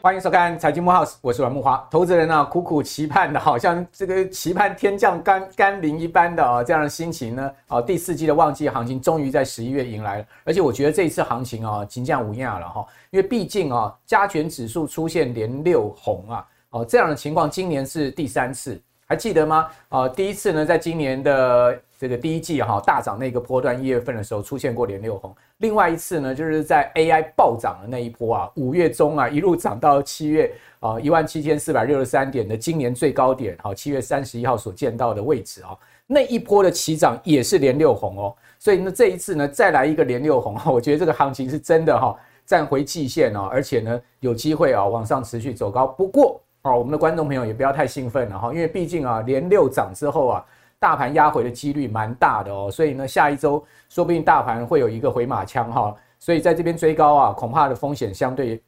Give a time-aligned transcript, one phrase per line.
[0.00, 1.80] 欢迎收看《财经慕 House》，我是阮慕驊。
[1.90, 10.26] 投资人呢、啊，苦苦期盼的，好像这个期盼天降甘甘霖一般的啊，这样的心情呢，啊，第四季的旺季行情终于在十一月迎来了。
[10.44, 18.78] 而且我觉得这一次行情啊，金价无压了哈，因为毕竟啊，加权指数出现连六红啊，哦，这样的情况今年是第三次，
[19.14, 19.68] 还记得吗？
[19.90, 21.80] 啊，第一次呢，在今年的。
[21.96, 25.34] 这个第一季哈大涨那个波段，一月份的时候出现过连六红。
[25.58, 35.70] 另外一次呢，就是在 AI 暴涨的那一波啊，五月中啊一路涨到七月啊一万七千四百六十三点的今年最高点，好，七月三十一号所见到的位置啊，
[36.06, 38.34] 那一波的起涨也是连六红哦。
[38.58, 45.86] 所以呢，这一次呢再来一个连六红，我觉得这个行情是真的哈站回季线哦，而且呢有机会啊往上持续走高。
[45.86, 50.44] 不过哦，我们的观众朋友也不要太兴奋了哈，因为毕竟啊连六涨之后啊。
[50.76, 58.62] 大盘压回的几率蛮大的哦，所以呢，下一周说不定大盘会有一个回马枪哈，所以在这边追高啊，恐怕的风险相对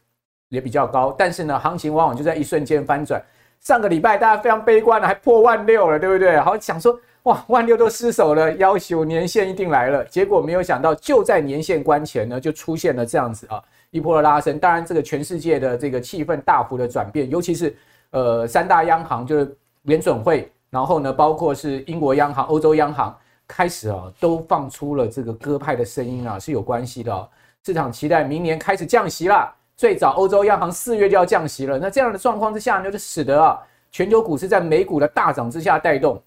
[0.48, 1.14] 也比较高。
[1.18, 3.22] 但是呢，行情往往就在一瞬间翻转。
[3.60, 6.40] 上个礼拜大家非常悲观了，还破万六了，对不对？
[6.40, 10.02] 好想说哇，万六都失守了，要求年线一定来了。
[10.06, 13.62] 结果没有想到，就在年线关前呢，就出现了这样子啊
[13.96, 14.58] 一波的拉升。
[14.58, 17.76] 当然，这个全世界的这个气氛大幅的转变，尤其是
[18.10, 20.50] 呃三大央行就是联准会。
[20.68, 23.16] 然后呢，包括是英国央行、欧洲央行
[23.46, 27.28] 开始啊，都放出了这个鸽派的声音啊，是有关系的。
[27.64, 31.78] 市场期待明年开始降息啦，最早欧洲央行四月就要降息了。
[31.78, 33.58] 那这样的状况之下呢，就使得啊，
[33.90, 36.20] 全球股市在美股的大涨之下带动。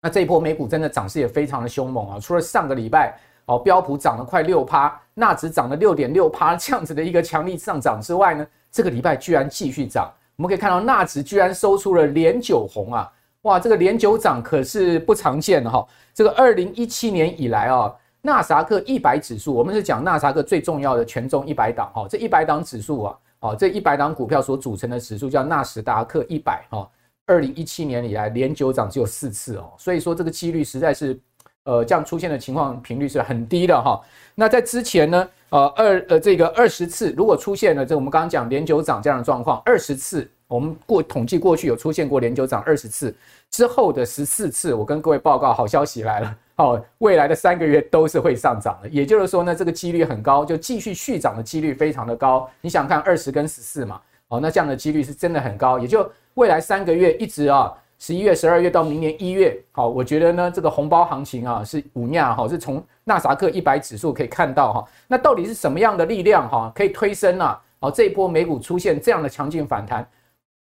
[0.00, 2.18] 那这一波美股真的涨势也非常的凶猛啊！
[2.18, 10.10] 除了上个礼拜哦，标普涨了快六趴，纳指涨了六点六趴这样子的一个强力上涨之外呢，这个礼拜居然继续涨。
[10.36, 13.12] 我们可以看到纳指居然收出了连九红啊！
[13.42, 15.86] 哇，这个连九涨可是不常见的哈。
[16.14, 22.06] 这个二零一七年以来啊，纳萨克一百指数，我们是讲纳萨克最重要的权重一百档哈。
[22.08, 26.88] 这一百档指数啊，哦，这一百档股票所组成的指数叫纳斯达克一百哈。
[27.26, 31.18] 二零一七年以来连九涨只有四次哦，所以说这个几率实在是，
[31.64, 34.00] 呃，这样出现的情况频率是很低的哈。
[34.34, 40.30] 那在之前呢，呃，二呃这个二十次如果出现了这我们刚刚讲连九涨这样的状况，二十次。
[40.48, 43.14] 我们过统计过去有出现过连九涨二十次
[43.50, 52.46] 之后的十四次，我跟各位报告好消息来了哦，未来的三个月都是会上涨的，也就是说呢，这个几率很高，就继续续涨的几率非常的高。
[52.60, 53.98] 你想看二十跟十四嘛？
[54.28, 67.62] 哦，那这样的几率是真的很高，也就未来三个月一直啊，十一月、十二月到明年一月，好，我觉得呢，这个红包行情啊是五亚哈，是从纳萨克一百指数可以看到哈，那到底是什么样的力量哈，可以推升啊？
[67.78, 70.04] 哦，这一波美股出现这样的强劲反弹。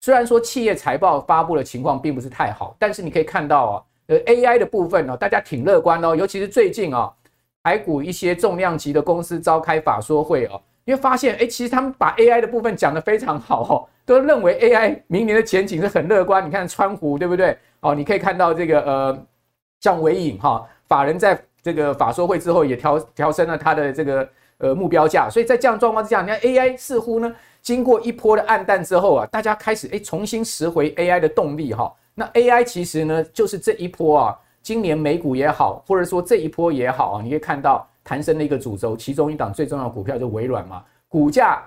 [0.01, 7.09] 虽然说企业财报发布的情况并不是太好，但是你可以看到啊，呃，AI 的部分呢，大家挺乐观哦，尤其是最近啊，
[7.63, 16.45] 台股一些重量级的公司召开法说会哦，因为发现哎，其实他们把 AI 的部分讲得非常好哦，都认为 AI 明年的前景是很乐观。
[16.45, 17.57] 你看川湖对不对？
[17.81, 19.25] 哦，你可以看到这个呃，
[19.79, 27.33] 像纬颖哈，法人在这个法说会之后也调调升了他的这个呃目标价，所以在这样状况之下，你看 AI 似乎呢。
[27.61, 31.93] 经过一波的暗淡之后啊，大家开始诶重新拾回 AI 的动力哈。
[32.15, 41.63] 那 AI 其实呢，就是这一波啊，今年美股也好，或者说这一波也好啊，你可以看到弹升的一个主轴，其中一档最重要的股票就微软嘛，股价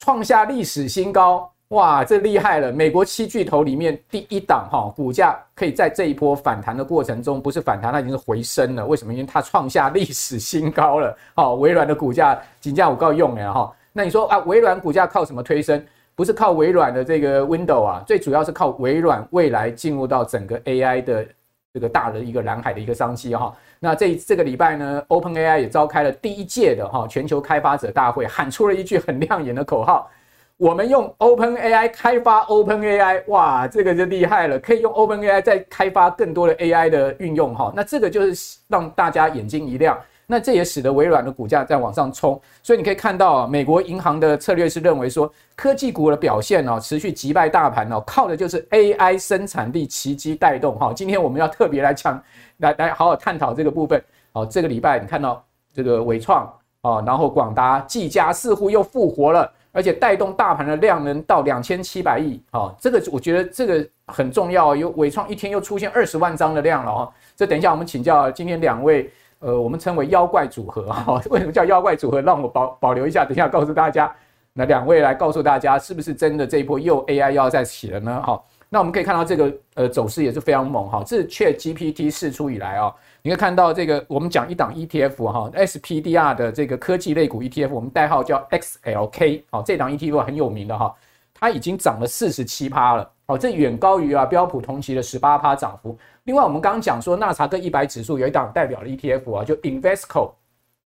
[0.00, 2.72] 创下历史新高，哇，这厉害了！
[2.72, 8.84] 美国七巨头里面第一档哈，股价可以在这一波反弹的过程中，不是反弹，它已经是回升了。
[8.84, 9.14] 为什么？
[9.14, 11.16] 因为它创下历史新高了。
[11.36, 13.72] 好， 微软的股价金价我告用了哈。
[13.92, 15.80] 那你说啊，微软股价靠什么推升？
[16.16, 21.24] 不是靠微软的这个 w i n d o w 啊，最主要是靠微软未来进入到整个 AI 的
[21.72, 23.54] 这个大的一个蓝海的一个商机哈。
[23.78, 30.10] 那这这个礼拜呢，OpenAI 也召开了第一届的哈全球开发者大会，喊出了一句很亮眼的口号：
[30.60, 37.72] 我们用 OpenAI 开发 OpenAI，哇，这个就厉害了，可以用 OpenAI 再开发更多的 AI 的运用哈。
[37.74, 39.98] 那这个就是让大家眼睛一亮。
[40.26, 50.92] 那这也使得微软的股价在往上冲，所以你可以看到，美国银行的策略是认为说，科技股的表现哦，持续击败大盘哦，靠的就是 AI 生产力奇迹带动哈。
[50.94, 52.22] 今天我们要特别来讲，
[52.58, 54.00] 来来好好探讨这个部分。
[54.34, 55.42] 好，这个礼拜你看到
[55.72, 56.44] 这个伟创
[56.82, 67.12] 啊，然后广达、技嘉似乎又复活了，而且带动大盘的量能到两千七百亿好，这个我觉得这个很重要，有伟创一天又出现二十万张的量了哦。
[67.36, 69.10] 这等一下我们请教今天两位。
[69.42, 72.20] 呃，我们称为妖怪组合 哈，为什么叫妖怪组合？
[72.20, 74.14] 让我保保留一下，等一下告诉大家。
[74.52, 78.22] 那两位来告诉大家，是不是真的这一波又 AI 要再起了呢？
[78.22, 78.38] 哈，
[78.72, 90.94] 那我们可以看到这个呃走势也是非常猛哈，这是 ChatGPT 释出以来啊，你可以看到这个我们讲一档 ETF 哈，SPDR 的这个科技类股 ETF，我们代号叫 XLK，好，这档 ETF 很有名的哈，
[91.34, 95.98] 它已经涨了四十七趴了，哦，这远高于啊标普同期的十八趴涨幅。
[96.22, 100.30] 另外我们刚刚讲说纳查克一百指数有一档代表的 ETF 啊，就 Invesco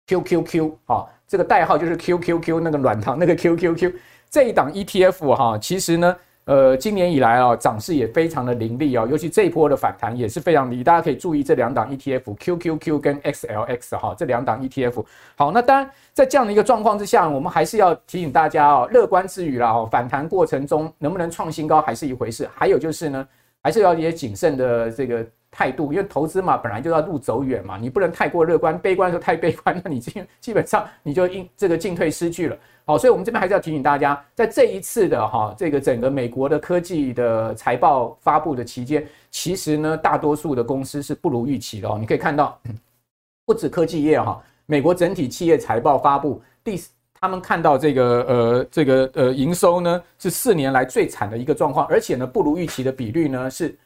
[0.06, 3.92] QQQ 哈，这个代号就是 QQQ 那个软糖那个 QQQ
[4.30, 6.16] 这一档 ETF 哈，其实呢。
[6.46, 10.84] 呃，今年以来啊，涨势也非常的凌厉啊，尤其这一波的反弹也是非常厉。
[10.84, 15.04] 大家可以注意这两档 ETF，QQQ 跟 XLX 哈，这两档 ETF。
[15.34, 22.48] 好，那当然在这样的一个状况之下，我们还是要提醒大家哦，乐观之余啦，哦，反弹过程中能不能创新高还是一回事。
[22.54, 23.26] 还有就是呢，
[23.60, 32.56] 还是要一些谨慎的这个态度，因为投资嘛，本来就要路走远嘛，你不能太过乐观，悲观的时候太悲观，那你基基本上你就应这个进退失据了。
[32.88, 41.96] 好，所以我们这边还是要提醒大家，在这一次的哈这个整个美国的科技的财报发布的期间，其实呢，大多数的公司是不如预期的哦。
[41.98, 42.56] 你可以看到，
[43.44, 46.80] 不止科技业哈，美国整体企业财报发布，第
[47.14, 53.76] 他们看到这个呃这个呃营收呢是四年来最惨的一个状况，而且呢不如预期的比率呢是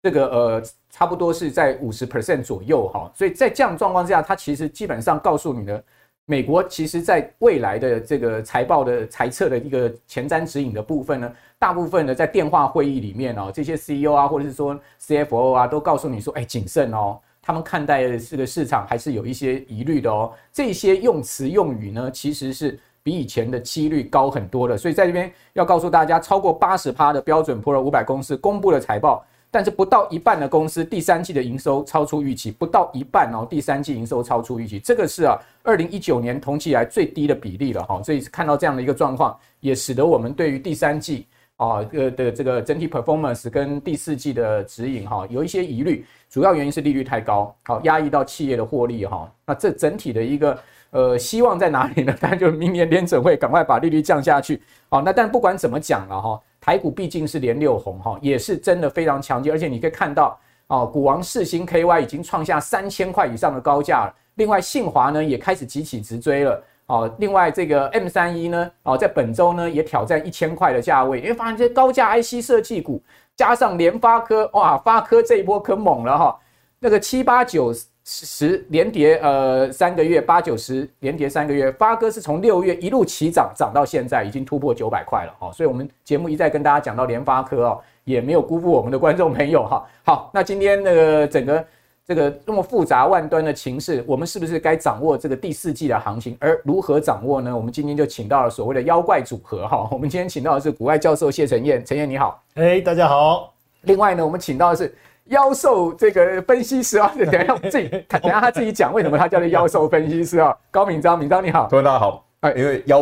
[0.00, 3.10] 这个呃差不多是在五十 percent 左右哈。
[3.16, 5.82] 所以在这样状况之下，它其实基本上告诉你的。
[6.26, 20.32] 美国其实在未来的这个财报的财测的一个前瞻指引的部分呢，大部分呢在电话会议里面哦，这些 CEO 啊或者是说 CFO 啊都告诉你说，哎，谨慎哦，他们看待这个市场还是有一些疑虑的哦。
[20.50, 24.78] 这些用词用语呢，其实是比以前的几率高很多的。
[24.78, 29.22] 所以在这边要告诉大家，超过八十趴的标准普尔五百公司公布的财报。
[29.54, 38.02] 但是不到一半的公司第三季的营收超出预期，不到一半哦，第三季营收超出预期，这个是啊，二零一九年同期以来最低的比例了哈。
[38.02, 49.32] 所以看到这样的一个状况，也使得我们对于第三季啊呃的这个整体 performance 跟第四季的指引哈有一些疑虑，主要原因是利率太高，好压抑到企业的获利哈。
[49.46, 50.58] 那这整体的一个
[50.90, 52.12] 呃希望在哪里呢？
[52.20, 54.60] 当然就是明年联准会赶快把利率降下去。
[54.88, 56.42] 好，那但不管怎么讲了哈。
[56.64, 64.14] 台股毕竟是连六红哈，也是真的非常强劲，而且你可以看到哦，股王四星 KY 已经创下三千块以上的高价了。
[64.36, 67.14] 另外，信华呢也开始急起直追了哦。
[67.18, 73.02] 另外，这个 M 三一呢哦，在本周呢也挑战一千块的价位，因为发现这些高价 IC 设计股
[73.36, 76.40] 加上联发科哇，发科这一波可猛了哈，
[76.78, 77.74] 那个七八九。
[78.06, 89.86] 十连跌，呃，三个月八九十连跌三个月，发哥是从六月一路起涨，涨到现在已经突破九百块了，哦，所以我们节目一再跟大家讲到联发科哦，也没有辜负我们的观众朋友哈。
[90.04, 91.66] 好，那今天那个整个
[92.06, 96.36] 这个那么复杂万端的情势，我们是不是该掌握这个第四季的行情？
[96.38, 97.56] 而如何掌握呢？
[97.56, 103.54] 我们今天就请到了所谓的妖怪组合哈，我们今天请到的是股外教授谢晨彦，晨彦你好，哎，大家好。
[103.84, 104.94] 另外呢，我们请到的是。
[105.30, 110.54] 妖兽这个分析师啊， 等一下自己，等一下他自己讲为什么他叫做妖兽分析师啊？
[110.70, 113.00] 高敏章，敏章你好，各位大家好，哎，因为妖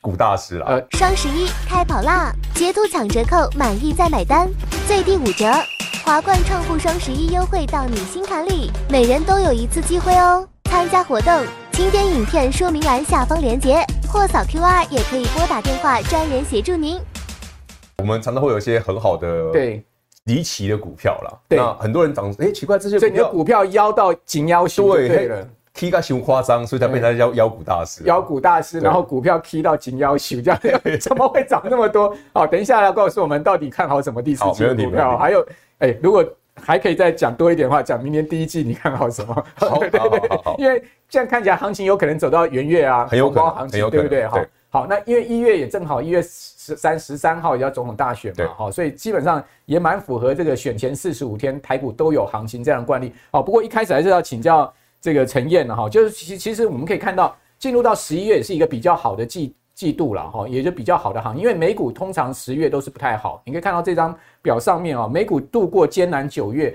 [0.00, 0.66] 股大师啦。
[0.68, 4.48] 呃，双十一开跑啦，截图抢折扣，满意再买单，
[4.88, 5.46] 最低五折，
[6.04, 10.46] 华冠创富双十一优惠到你心坎里，每人都有一次机会哦。
[10.64, 11.32] 参加活动，
[11.70, 13.76] 请点影片说明栏下方连结，
[14.08, 17.00] 或扫 QR，也可以拨打电话，专人协助您。
[17.98, 19.84] 我们常常会有一些很好的对。
[20.24, 30.60] 离奇的股票了，对，那很多人涨，哎、欸，奇怪，这些所以你的股票妖到紧腰型，对了，K 个熊夸张，所以才被他妖妖股大师，妖股大师，然后股票 K 到紧妖型，这样。
[30.98, 32.16] 怎么会涨那么多？
[32.32, 35.40] 好，等一下要告诉我们到底看好什么第四季的股票，还有，
[35.78, 39.34] 哎、欸，如果还可以再讲多一点的话，讲明年第一季你看好什么？
[39.56, 44.26] 好，对对对，因为这样看起来行情有可能走到元月啊，很有可能，行情对不对？
[44.26, 44.40] 好。
[44.70, 46.20] 好，那因为一月也正好一月
[46.64, 53.12] 十三十三号也要总统大选嘛，哈，所以基本上也蛮符合这个选前四十五天台股都有行情这样的惯例。
[53.30, 66.74] 好，不过一开始还是要请教这个晨彦哈，就是其其实我们可以看到进入到十一月也是一个比较好的季季度了哈，也就比较好的行情，因为美股通常十月都是不太好，你可以看到这张表上面啊，美股度过艰难九月。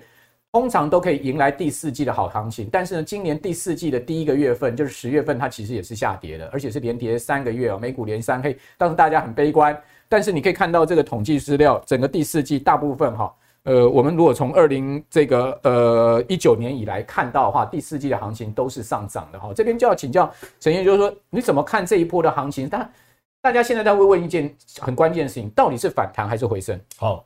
[0.51, 9.79] 通常都可以迎来第四季的好行情，但是呢，今年第四季的第一个月份就是十月份，它其实也是下跌的，而且是连跌三个月哦，美股连三黑，当时大家很悲观。
[10.07, 19.53] 但是你可以看到这个统计资料，整个第四季大部分哈，呃，我们如果从二零这个呃一九年以来看到的话，第四季的行情都是上涨的哈。
[19.53, 22.67] 这边就要请教晨彦，就是说你怎么看这一波的行情？
[22.67, 22.91] 但
[23.39, 26.79] 大家现在在会问一件很关键的事情，到底是反弹还是回升？
[26.97, 27.23] 好，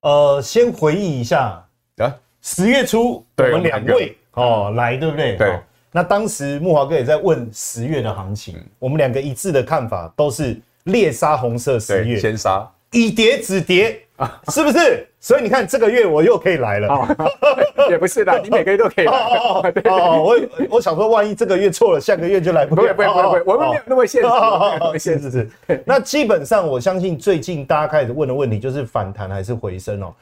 [0.00, 1.62] 呃，先回忆一下
[1.98, 2.18] 啊。
[2.42, 5.36] 十月初，我们两位哦来，对不对？
[5.36, 5.58] 对。
[5.92, 14.00] 那当时木华哥也在问十月的行情，我们两个一致的看法都是猎杀红色十月，先杀，以跌止跌，
[14.48, 15.06] 是不是？
[15.20, 17.06] 所以你看这个月我又可以来了，哦、
[17.88, 19.12] 也不是的， 你每个月都可以来。
[19.12, 20.36] 哦，对哦我
[20.70, 22.80] 我想说，万一这个月错了，下个月就来不了。
[22.80, 25.48] 不会不会不会，我们没有那么现实，那么现实是。
[25.84, 30.12] 那基本上，我相信最近大家开始问的问题就是反弹还是回升哦。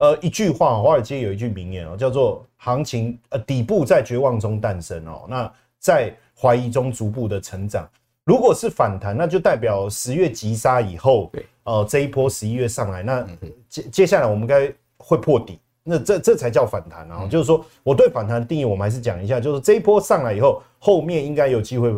[0.00, 7.88] 呃，一句话，华尔街有一句名言哦，叫做“行情呃底部在绝望中诞生哦，那在怀疑中逐步的成长”。
[8.24, 13.26] 如果是反弹，那就代表十月急杀以后，对，呃，这一波十一月上来，那
[13.68, 17.26] 接接下来我们该会破底，那这这才叫反弹啊！
[17.28, 21.92] 就是说，我对反弹的定义，我们还是讲一下，就是这一波上来以后，后面应该有机会，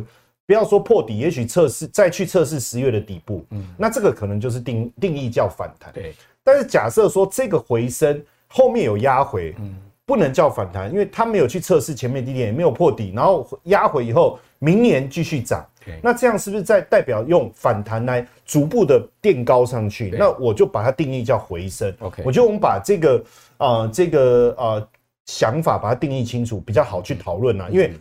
[0.45, 6.13] 不要说破底，也许测试再去测试十月的底部，嗯，那这个可能就是定定义叫反弹，对。
[6.45, 15.67] 但是假设说这个回升后面有压回，嗯，不能叫反弹，因为它没有去测试前面低点，也没有破底，然后压回以后，明年继续涨，
[16.03, 20.11] 那这样是不是在代表用反弹来逐步的垫高上去？
[20.19, 21.95] 那我就把它定义叫回升。
[22.01, 23.25] OK，我觉得我们把这个
[23.59, 24.89] 呃这个呃
[25.27, 27.93] 想法把它定义清楚，比较好去讨论啊，因为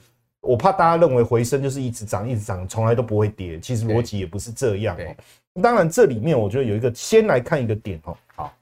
[0.42, 5.16] 我怕大家认为回升就是一直涨一直涨，从来都不会跌，其实逻辑也不是这样哦。
[5.62, 8.16] 当然，这里面我觉得有一个，先来看一个点哦。
[8.36, 8.54] 好，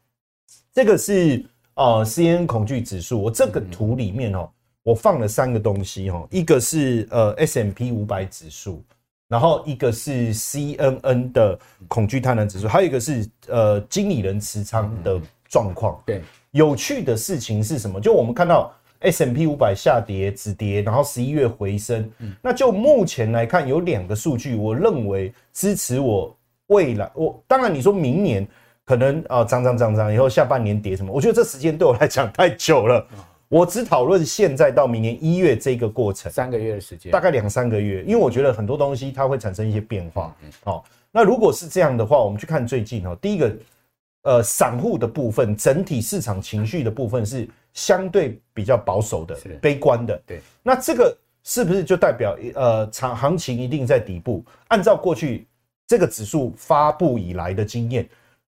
[0.73, 3.21] 这个是呃 CNN 恐惧指数。
[3.21, 4.49] 我这个图里面哦，
[4.81, 8.83] 我放了三个东西哦，一个是呃 S M P 五百指数，
[9.27, 16.01] 然后一个是 CNN 的恐惧贪婪指数，还有一个是呃经理人持仓的状况。
[16.07, 18.01] 对，有趣的事情是什么？
[18.01, 22.11] 就我们看到 S M P 五百下跌止跌，然后十一月回升。
[22.17, 26.35] 嗯那就目前来看，有两个数据，我认为支持我。
[26.69, 28.47] 未来，我当然你说明年
[28.85, 31.11] 可能啊涨涨涨涨，以后下半年跌什么？
[31.11, 33.05] 我觉得这时间对我来讲太久了。
[33.47, 38.03] 我只讨论现在到明年一月这个过程，三个月的时间，大概两三个月。
[38.03, 40.35] 因为我觉得很多东西它会产生一些变化。
[40.65, 43.55] 哦，那如果是这样的话，我们去看最近哦，第一个，
[44.21, 50.21] 呃，散户的部分，整体市场情绪的部分是相对比较保守的、悲观的。
[50.27, 54.45] 对，那这个是不是就代表呃，场行情一定在底部？
[54.67, 55.47] 按照过去。
[55.89, 58.07] 这个指数发布以来的经验，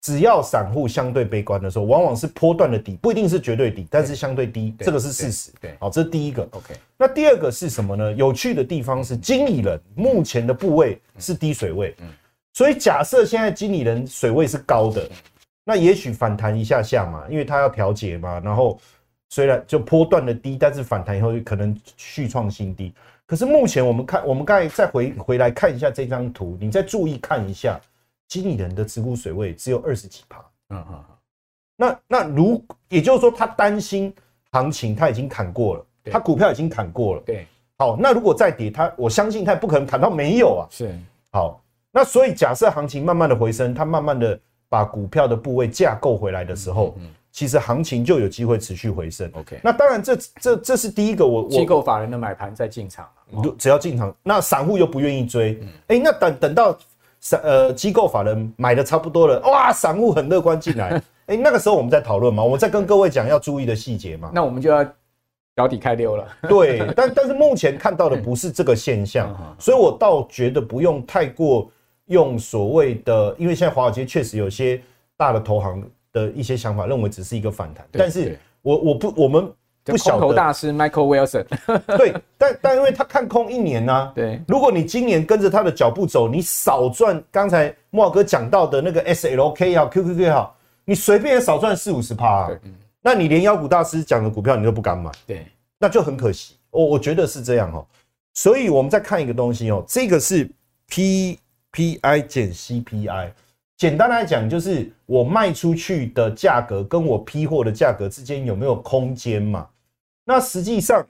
[0.03, 5.53] 只要散户相对悲观的时候，往往是波段的底，不一定是绝对底，但是相对低，这个是事实。
[5.61, 6.43] 对，好，这是第一个。
[6.51, 8.13] OK，那第二个是什么呢？
[8.15, 11.95] 有趣的地方是，经理人目前的部位是低水位，
[12.53, 15.09] 所以假设现在经理人水位是高的，
[15.65, 18.77] 那也许反弹一下下嘛，因为他要调节嘛，然后
[19.31, 22.93] 虽然就波段的低，但是反弹以后可能续创新低。
[23.25, 27.81] 可是目前我们看，我们刚才再回回来看一下这张图，你再注意看一下，
[28.27, 30.39] 经理人的持股水位只有二十几趴。
[30.71, 31.05] 嗯嗯嗯。
[31.77, 34.13] 那那如也就是说，他担心
[34.51, 37.23] 行情他已经砍过了，他股票已经砍过了。
[37.25, 37.47] 对。
[37.79, 40.67] 好，那如果再跌，他我相信他也不可能砍到没有啊。
[40.69, 40.93] 是。
[41.31, 46.97] 好，那所以假设行情慢慢的回升，他慢慢的把股票的部位架构回来的时候。
[46.99, 47.09] 嗯。
[47.33, 49.31] 其实行情就有机会持续回升。
[49.35, 53.09] OK，那当然这这这是第一个我，我机构法人的买盘在进场，
[53.57, 55.53] 只要进场，那散户又不愿意追，
[55.87, 56.77] 哎、嗯欸，那等等到
[57.21, 64.85] 散呃机构法人买的差不多了，哇，散户很乐观进来，哎、欸，那个时候我们在讨论嘛，我们在跟各位讲要注意的细节嘛，那我们就要
[65.55, 66.27] 脚底开溜了。
[66.49, 71.71] 对，但但是目前看到的不是这个现象， 所以我倒觉得不用太过
[72.07, 74.83] 用所谓的，因为现在华尔街确实有些
[75.17, 75.81] 大的投行。
[76.13, 79.51] 的一些想法，认为只是一个反弹，但是我我不我们
[79.85, 80.19] 不晓得。
[80.19, 81.45] 空头大师 Michael Wilson
[81.97, 92.51] 对，但但因为他看空一年呢、啊， 对，如果你今年跟着他的脚步走，你少赚刚才慕驊哥讲到的那个 SLK 也好，QQQ 也好，你随便也少赚四五十趴，
[93.01, 95.47] 那你连妖股大师讲的股票你都不敢买，对，
[95.79, 97.87] 那就很可惜，我我觉得是这样哦，
[98.35, 100.49] 所以我们再看一个东西哦，这个是
[100.91, 103.31] PPI 减 CPI。
[103.81, 109.67] 简单来讲，就是我卖出去的价格跟我批货的价格之间有没有空间嘛？
[110.27, 111.03] 那实际上，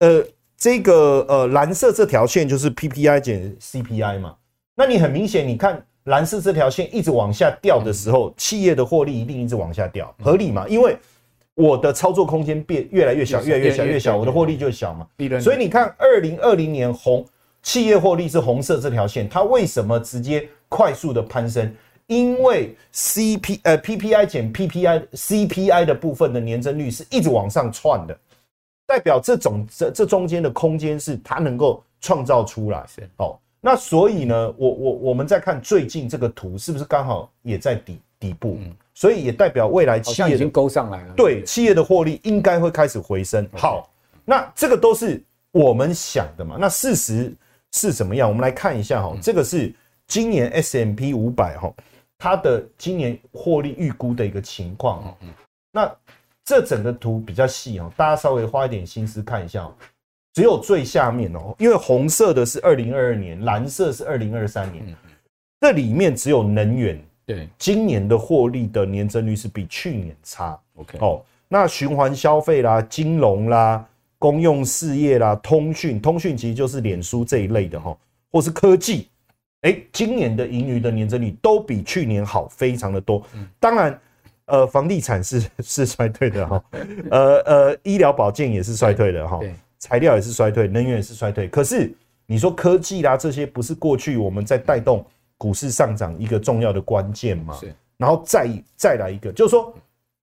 [0.00, 0.20] 呃，
[0.56, 4.34] 这个呃蓝色这条线就是 PPI 减 CPI 嘛。
[4.74, 10.66] 那你很明显，你看蓝色这条线一直往下掉的时候，企业的获利一定一直往下掉，合理嘛？
[10.66, 10.96] 因为
[11.54, 15.06] 我的操作空间变越来越小，越来越小，越小，我的获利就小嘛。
[15.40, 17.24] 所以你看，二零二零年红
[17.62, 21.72] 企业获利是红色这条线，它为什么直接快速的攀升？
[22.06, 28.18] 因为 C P 呃 P P I 减 P P I C P I 的部分的年增率是一直往上窜的，
[28.86, 32.84] 代表这种这这中间的空间是它能够创造出来。
[32.86, 38.58] 是哦，那所以呢，我我我们再看最近这个图是不是刚好也在底底部？
[38.60, 41.14] 嗯，所以也代表未来企业已经勾上来了。
[41.16, 43.48] 对，企业的获利应该会开始回升。
[43.54, 43.88] 好，
[44.24, 46.56] 那这个都是我们想的嘛。
[46.58, 47.32] 那事实
[47.70, 48.28] 是怎么样？
[48.28, 49.72] 我们来看一下哈，这个是
[50.06, 51.72] 今年 S M P 五百哈。
[52.22, 55.12] 它的今年获利预估的一个情况。
[55.72, 55.92] 那
[56.44, 59.74] 这整个图比较细哦，大家稍微花一点心思看一下哦。
[60.32, 64.96] 只有最下面哦，因为红色的是二零二二年，蓝色是二零二三年。
[65.60, 70.56] 这里面只有能源，对，今年的获利的年增率是比去年差。
[70.76, 73.84] OK，哦，那循环消费啦、金融啦、
[74.20, 77.96] 公用事业啦、通讯，通讯其实就是脸书这一类的哈，
[78.30, 79.08] 或是科技，
[79.62, 83.20] 哎，今年的盈余的年增率都比去年好，非常的多。
[83.58, 84.00] 当然，
[84.44, 86.64] 呃，房地产是是衰退的哈，
[87.10, 89.40] 呃呃，医疗保健也是衰退的哈，
[89.78, 91.48] 材料也是衰退，能源也是衰退。
[91.48, 91.92] 可是
[92.26, 95.04] 你说科技啦这些，不是过去我们在带动。
[95.38, 99.74] 股市上涨一个重要的关键吗，是，然后再再来一个，就是说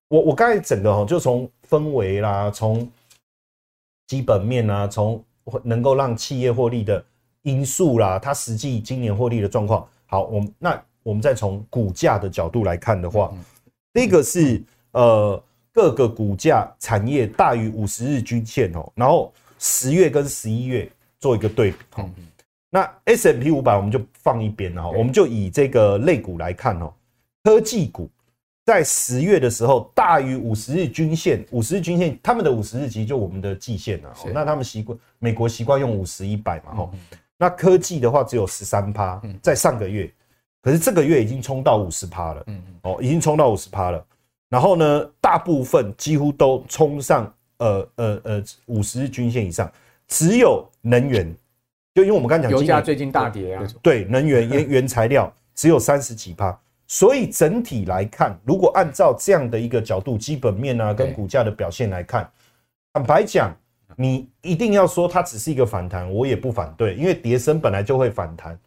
[0.08, 2.89] 我我刚才整个哈，就从氛围啦，从
[4.08, 5.22] 基本面啊，从
[5.62, 7.03] 能够让企业获利的
[7.50, 9.88] 因素啦，它实际今年获利的状况。
[10.06, 13.34] 好，我们那我们再从股价的角度来看的话，
[13.94, 20.89] 第一个是呃各个股价产业大于五十日均线哦，然后十月跟十一月
[21.20, 21.77] 做一个对比。
[22.72, 26.94] 那 S M P 五百我们就放一边了哈，我们就以这个类股来看哦，
[27.44, 28.08] 科技股
[28.65, 36.91] 在十月的时候大于五十日均线，五十日均线他们的五十日其实就我们的季线了，那他们习惯美国习惯用五十一百嘛哈，
[37.39, 40.12] 那科技的话只有十三趴，在上个月，
[40.62, 42.46] 可是这个月已经冲到五十趴了，
[42.81, 44.05] 哦，已经冲到五十趴了，
[44.50, 49.72] 然后呢，大部分几乎都冲上呃呃呃五十日均线以上，
[50.08, 51.34] 只有能源。
[51.96, 62.29] 就因为我们刚才讲，油价最近大跌啊，对，能源 原原材料只有三十几趴，所以整体来看，如果按照这样的一个角度，基本面啊跟股价的表现来看，
[62.93, 63.55] 坦白讲，
[63.96, 68.58] 你一定要说它只是一个反弹，我也不反对，因为跌升本来就会反弹，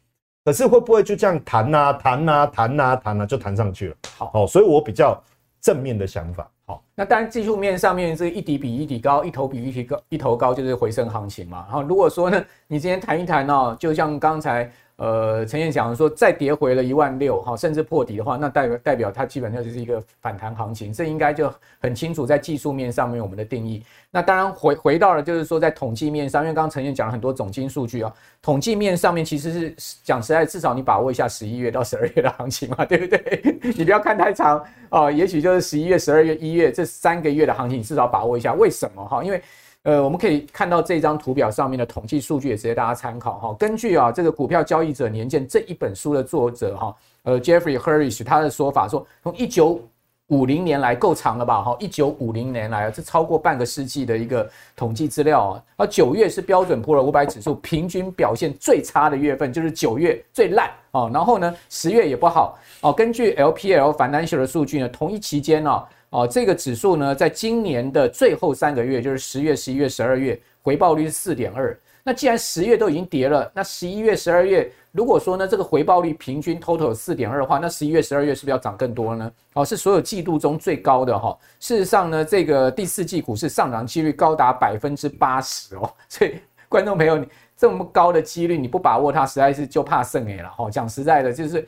[0.45, 3.97] 可是会不会就这样弹啊弹啊弹啊弹啊就弹上去了？
[4.17, 5.23] 好，所以我比较
[5.61, 6.51] 正面的想法。
[6.65, 11.65] 好，那当然技术面上面是一底比一底高，一头比一头高，一头高就是回升行情嘛。
[11.69, 14.71] 然后如果说呢，你今天谈一谈哦，就像刚才。
[14.97, 23.83] 呃，陈彦讲说，再跌回了一万六，哈，甚至破底的话，那代表代表它基本上就是一个反弹行情，这应该就很清楚在技术面上面我们的定义。
[24.11, 33.59] 那当然回回到了就是说在统计面上，因为刚刚陈彦讲了很多总金数据啊，统计面上面其实是讲实在，至少你把握一下十一月到十二月的行情嘛， 对不对？
[33.75, 38.53] 你不要看太长啊，也许就是十一月、十二月、一月这三个月的行情，你至少把握一下。
[38.53, 39.25] 为什么哈？
[39.25, 39.43] 因为
[39.85, 43.57] 呃，我们可以看到这张图表上面的统计数据，也值得大家参考哈。
[43.59, 49.81] 根据啊这个股票交易者年鉴这一本书的作者哈，呃，Jeffrey Hirsch 他的说法说，从一九
[50.29, 55.65] 五零年来够长了吧哈，一九五零年来啊，这超过半个世纪的一个统计资料啊。
[55.77, 61.11] 而九月是标准普尔五百指数平均表现最差的月份，就是九月最烂哦。
[61.13, 62.93] 然后呢，十月也不好哦。
[62.93, 65.83] 根据 LPL Financial 的数据呢，同一期间呢。
[66.13, 71.77] 哦，这个指数呢，在今年的最后三个月，就是十月、十一月、十二月，回报率是四点二。
[72.05, 79.33] 那既然十月都已经跌了，那十一月、十二月，如果说呢，这个回报率平均 total 四点二的话，那十一月、十二月是不是要涨更多呢？
[79.55, 81.35] 哦，是所有季度中最高的哈。
[81.59, 85.91] 事实上呢，这个第四季股市上涨几率高达百分之八十哦。
[86.11, 86.35] 所以，
[86.69, 90.69] 观众朋友，你这么高的几率，你不把握它，实在是就怕剩哎了哈。
[90.71, 91.67] 讲实在的，就是。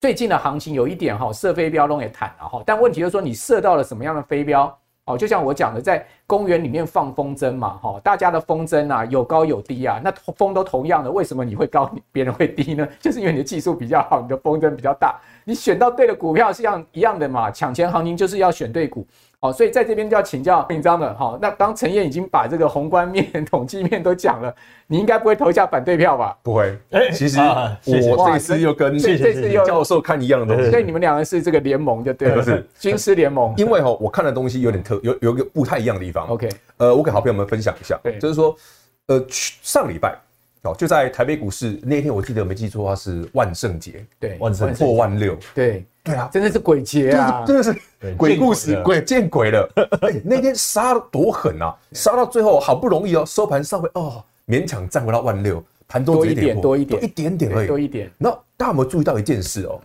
[0.00, 5.18] 最近的行情有一点哈，射飞镖都也谈了哈，但问题就是说你射到了什么样的飞镖哦？
[5.18, 12.86] 就像我讲的，在公园里面放风筝嘛哈，大家的风筝啊有高有低啊，那风都同样的，为什么你会高，别人会低呢？
[13.00, 17.50] 就是因为你的技术比较好，你的风筝比较大，你选到对的股票是一样一样的嘛。
[17.50, 19.06] 抢钱行情就是要选对股。
[19.40, 21.38] 哦，所以在这边就要请教紧张的哈。
[21.40, 24.52] 那当陈燕已经把这个宏观面、统计面都讲了，
[24.88, 26.36] 你应该不会投下反对票吧？
[26.42, 26.76] 不会。
[26.90, 33.54] 哎，其实我这次又跟这次又教授看一样的东西，所以你们两个是这个联盟就对了，不是军师联盟。
[33.56, 36.17] 因为哈，我看的东西有点特，有有个不太一样的地方。
[36.26, 38.56] OK，呃，我给好朋友们分享一下，就是说，
[39.06, 40.18] 呃，上礼拜
[40.62, 45.84] 哦，就在台北股市那天，我记得没记错的话是万圣节，对，万圣破万六，对。
[46.04, 47.44] 对啊，真的是鬼节啊！
[47.46, 47.70] 真的是
[48.16, 49.70] 鬼故事，鬼见鬼了。
[50.00, 51.76] 欸、 那天杀的多狠啊！
[51.92, 58.10] 杀到最后好不容易哦，收盘稍微哦，勉强站回到万六，盘多一点，多一点，多一点点而已，多一点。
[58.16, 59.78] 那大家有没有注意到一件事哦？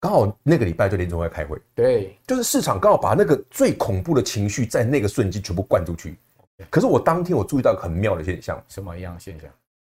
[0.00, 6.18] 刚好那个礼拜就联总会开会，对，就是市场刚好把那个最恐怖的情绪在那个瞬间全部灌出去。
[6.70, 9.50] 可是我当天我注意到一个很妙的现象，什么样的现象？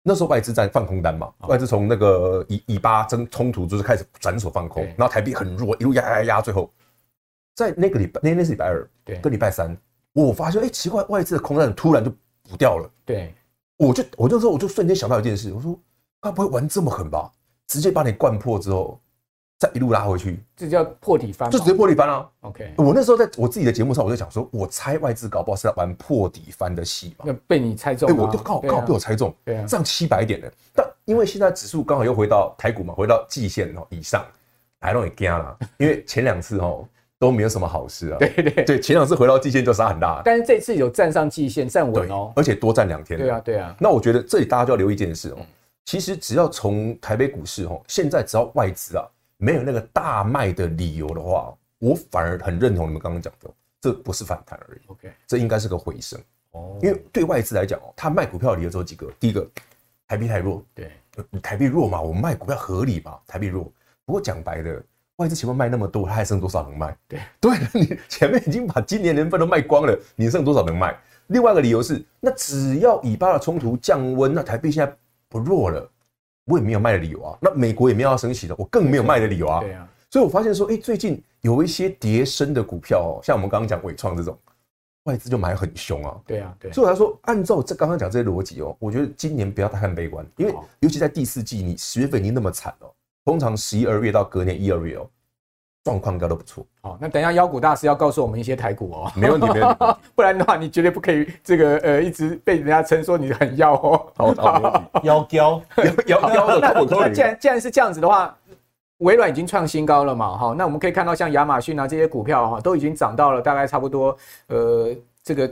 [0.04, 6.72] 那时候外资在放空单嘛，外资从那个以以巴争冲突就是开始斩首放空，然后台币很弱，一路压压压，最后。
[7.56, 9.76] 在那个礼拜，那那是礼拜二，对，跟礼拜三，
[10.14, 12.12] 我发现哎、欸，奇怪，外资的空单突然就
[12.48, 13.34] 补掉了，对，
[13.78, 15.76] 我就我就说我就瞬间想到一件事，我说
[16.22, 17.32] 他不会玩这么狠吧？
[17.66, 19.02] 直接把你灌破之后，
[19.60, 22.30] 再一路拉回去，这叫破底翻，就直接破底翻啊。
[22.42, 27.26] OK，我那时候在我自己的节目上，我就讲说，我猜外资搞不好是要玩破底翻的戏嘛。
[27.26, 30.52] 那被你猜中，哎，我就刚好刚好被我猜中，对啊，涨七百点的。
[30.76, 34.24] 但因为现在指数刚好又回到台股嘛，回到季线哦以上，
[34.80, 38.18] 还容易惊了，因为前两次哦都没有什么好事啊。
[38.22, 43.18] 对对对，前两次回到季线就杀很大，但是这次有站上季线，站稳哦，而且多站两天。
[43.18, 43.76] 对啊对啊。
[43.80, 45.38] 那我觉得这里大家就要留意一件事哦，
[45.86, 49.04] 其实只要从台北股市哦，现在只要外资啊。
[49.38, 54.80] 没有那个大卖的理由的话，我反而很认同你们刚刚讲的，这不是反弹而已。
[54.88, 56.20] OK，这应该是个回升。
[56.52, 59.48] 哦，因为对外资来讲哦，他卖股票的理由只有几个：第一个，
[60.08, 60.64] 台币太弱。
[60.74, 60.92] 对，
[61.42, 63.18] 台币弱嘛，我们卖股票合理嘛？
[63.28, 63.72] 台币弱。
[64.06, 64.82] 不过讲白的，
[65.18, 66.98] 外资前面卖那么多，他还剩多少能卖？
[67.08, 70.98] 对，对，你 前面已经把今年年份都卖光了，你剩多少能卖？
[71.28, 74.96] 另外一个理由是，那只要以巴的冲突降温，那台币现在
[75.28, 75.92] 不弱了。
[76.48, 79.60] 我也没有卖的理由啊，那美国也没有要升息的，我更没有卖的理由啊。
[79.60, 84.38] 对啊，所以我发现说，哎、欸，最近有一些跌升的股票哦，像我们刚刚讲伟创这种，
[85.04, 86.18] 外资就买很凶啊。
[86.26, 86.72] 对啊，对。
[86.72, 92.90] 所以我才说，按照这刚刚讲这些逻辑哦，我觉得今年不要太看悲观，因为尤其在第四季，你十月份已经那么惨了，
[93.26, 95.10] 通常十一二月到隔年一二月哦。
[95.88, 96.66] 状况应该都不错。
[96.82, 99.12] 好，那等一下妖股大师要告诉我们一些台股哦。
[99.16, 99.86] 没问题，没问题。
[100.14, 104.06] 不然的话，你绝对不可以这个呃一直被人家称说你很妖哦。
[104.18, 105.62] 好，好， 妖娇，
[106.08, 106.86] 妖娇的。
[106.90, 108.36] 那既然既然是这样子的话，
[108.98, 110.38] 微软已经创新高了嘛？
[110.38, 115.50] 哈，那我们可以看到像亚马逊啊这些股票哈，都已经涨到了大概差不多呃这个。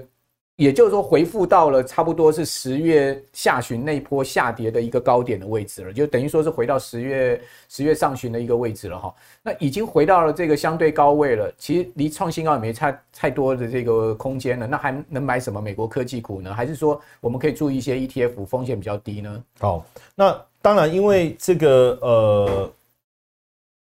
[0.58, 9.13] 也就是说，回复到了差不多是十月下旬那波下跌的一个高点的位置了，就等于说是回到十月十月上旬的一个位置了哈。
[9.44, 14.65] 那已经回到了这个相对高位了，其实离创新高也没差太多的这个空间了。
[14.65, 16.54] 那还能买什么美国科技股呢？
[16.54, 19.44] 还是说我们可以注意一些 ETF 风险比较低呢？
[19.60, 22.72] 好，那当然，因为这个呃，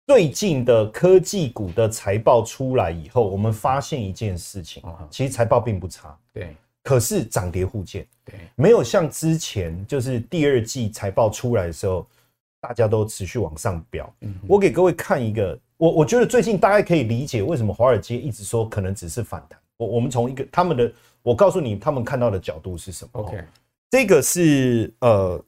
[0.06, 6.16] 最近的科技股的财报出来以后，我们发现一件事情，其实财报并不差。
[6.32, 12.06] 对，可是涨跌互见，对，没有像之前就是第二季财报出来的时候，
[12.60, 14.14] 大家都持续往上飙。
[14.20, 19.58] 嗯，我给各位看一个，我我觉得最近大概可以理解为什么华尔街一直说可能只是反弹。
[19.78, 23.42] 我我们从一个他们的，我告诉你他们看到的角度是什么？OK，
[23.90, 25.42] 这个是呃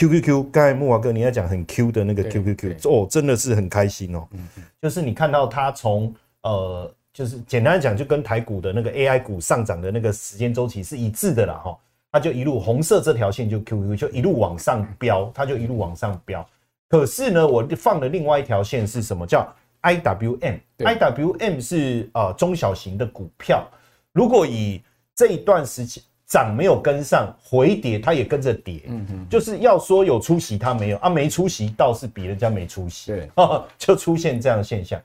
[0.00, 4.26] QQQ，刚才木华哥你要讲很 Q 的那个 QQQ，哦，真的是很开心哦。
[4.32, 4.48] 嗯，
[4.80, 6.92] 就是你看到它从呃。
[7.12, 11.76] 就是简单讲，就跟台股的那个 AI 股上涨的那个时间周期是一致的啦，哈，
[12.12, 16.48] 它就一路红色这条线就 QQ 就一路往上飙，它就一路往上飙。
[16.88, 19.26] 可是呢，我放的另外一条线是什么？
[19.26, 23.68] 叫 IWM，IWM 是呃中小型的股票。
[24.12, 24.80] 如果以
[25.12, 33.28] 这一段时期涨没有跟上，回跌它也跟着跌，嗯嗯，就是要说有出息它没有啊，没出息倒是比人家没出息，对，
[33.76, 35.02] 就出现这样的现象。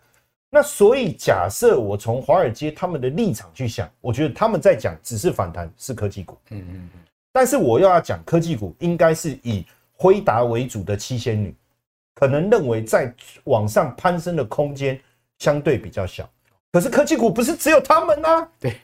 [0.51, 6.89] 那所以，假设我从华尔街他们的立场去想，我觉得他们在讲只是反弹是科技股，嗯嗯嗯。
[7.33, 11.53] 但是我又要讲科技股应该是以辉达为主的七仙女，
[12.13, 13.11] 可能认为在
[13.45, 14.97] 往上攀升的空间
[15.39, 16.29] 相对比较小。
[16.71, 18.47] 可是科技股不是只有他们吗？
[18.59, 18.77] 对，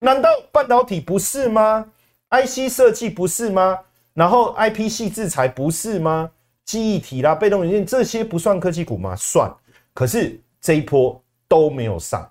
[0.00, 1.86] 难道半导体不是吗
[2.30, 3.78] ？IC 设计不是吗？
[4.14, 6.30] 然后 IP 系制裁不是吗？
[6.64, 9.14] 记忆体啦、被动元件这些不算科技股吗？
[9.16, 9.54] 算。
[9.94, 10.40] 可是。
[10.60, 12.28] 这一波都没有上，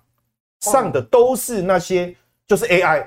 [0.60, 2.14] 上的都是那些
[2.46, 3.06] 就是 AI。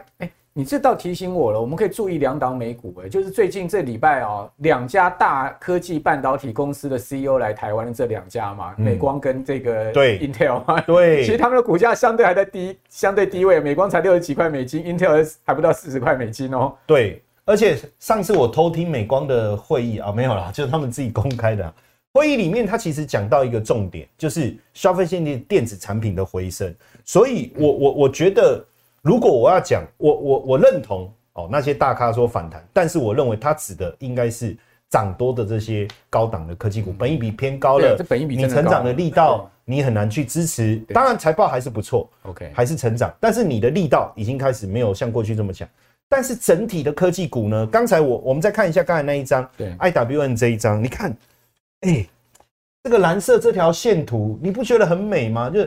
[0.54, 2.94] 你这倒提醒我了，我们可以注意两档美股。
[3.02, 16.74] 哎，就是最近这礼拜啊，两家大科技半导体公司的 CEO 来台湾的这两家嘛，美光跟这个对 Intel 嘛对， 其实他们的股价相对还在低，相对低位，美光才六十几块美金，Intel 还不到四十块美金哦。
[16.86, 21.74] 对，而且上次我偷听美光的会议啊，没有啦，就是他们自己公开的。
[22.14, 26.76] 会议里面，他其实讲到一个重点，就是消费性电电子产品的回升。
[27.06, 28.62] 所以我，我我我觉得，
[29.02, 34.56] 如果我要讲，我我我认同哦，那些大咖说反弹，但是我认为他指的应该是
[34.90, 40.76] 涨多的这些高档的科技股，本益比偏高了，你成长的力道你很难去支持。
[40.94, 45.68] 当然，财报还是不错，OK，还是成长，但是你的力道已经开始没有像过去这么强。
[46.10, 47.66] 但是整体的科技股呢？
[47.68, 51.16] 刚才我我们再看一下刚才那一张，对，I W N 这一张，你看。
[51.82, 52.10] 哎、欸，
[52.84, 55.50] 这个蓝色这条线图，你不觉得很美吗？
[55.50, 55.66] 就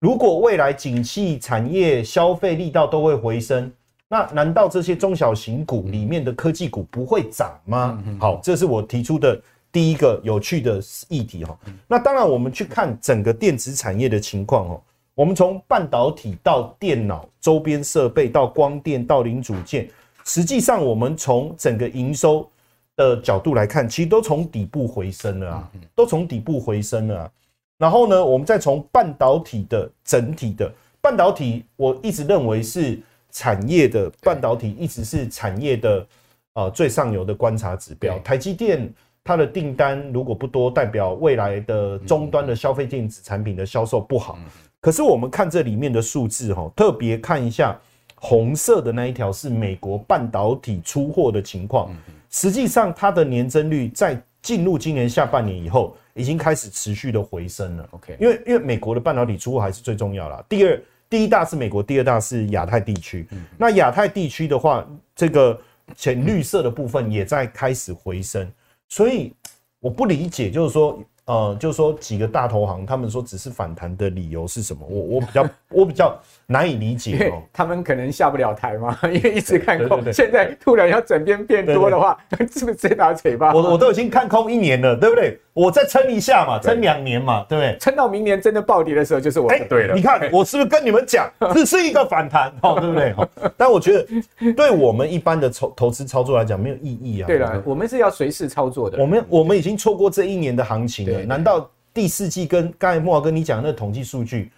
[0.00, 3.72] 如果未来景气、产业、消费力道都会回升，
[4.08, 8.02] 那难道这些中小型股里面的科技股不会涨吗？
[8.20, 9.40] 好，这是我提出的
[9.72, 11.58] 第一个有趣的议题哈。
[11.88, 14.80] 那当然，我们去看整个电子产业的情况哦。
[15.14, 19.88] 我们从半导体到电脑周边设备到光电到零组件，
[20.24, 22.48] 实际上我们从整个营收。
[22.96, 27.30] 的角度来看，其实都从底部回升了啊，都从底部回升了啊。
[27.76, 32.98] 然后呢，我们再从半导体的整体的半导体，我一直认为是
[33.30, 36.06] 产业的半导体一直是产业的
[36.54, 38.16] 呃最上游的观察指标。
[38.20, 38.88] 台积电
[39.24, 44.38] 它的订单如果不多，代表未来的终端的消费电子产品的销售不好。
[44.80, 47.76] 可是我们看这里面的数字哈，特别看一下
[48.14, 51.90] 红色的那一条是美国半导体出货的情况。
[52.30, 55.96] 实际上它的年增率在进入今年下半年以后。
[56.14, 57.88] 已经开始持续的回升了。
[57.90, 60.42] OK，因为因为美国的半导体出货还是最重要啦。
[60.48, 63.28] 第二，第一大是美国，第二大是亚太地区。
[63.58, 65.60] 那亚太地区的话，这个
[65.94, 68.50] 浅绿色的部分也在开始回升，
[68.88, 69.32] 所以
[69.80, 70.98] 我不理解，就是说。
[71.26, 74.86] 呃，就是说几个大投行，他们说只是反弹的理由是什么？
[74.86, 77.42] 我我比较我比较难以理解哦。
[77.52, 82.18] 他们可能下不了台嘛， 因为一直看空，对对对，现在突然要整边变多的话，
[82.52, 83.52] 是不是直打嘴巴？
[83.52, 85.38] 我我都已经看空一年了，对不对？
[85.52, 87.76] 我再撑一下嘛，撑两年嘛，对不对？
[87.78, 89.94] 撑到明年真的暴跌的时候，就是我的对了。
[89.94, 93.14] 你看 我是不是跟你们讲， 这是一个反弹，哦，对不对？
[93.56, 97.26] 但我觉得对我们一般的投投资操作来讲没有意义啊。
[97.26, 98.98] 对了，我们是要随时操作的。
[99.00, 101.24] 我们我们已经错过这一年的行情了。
[101.24, 104.50] 难道第四季跟刚才慕驊哥你讲的那个统计数据，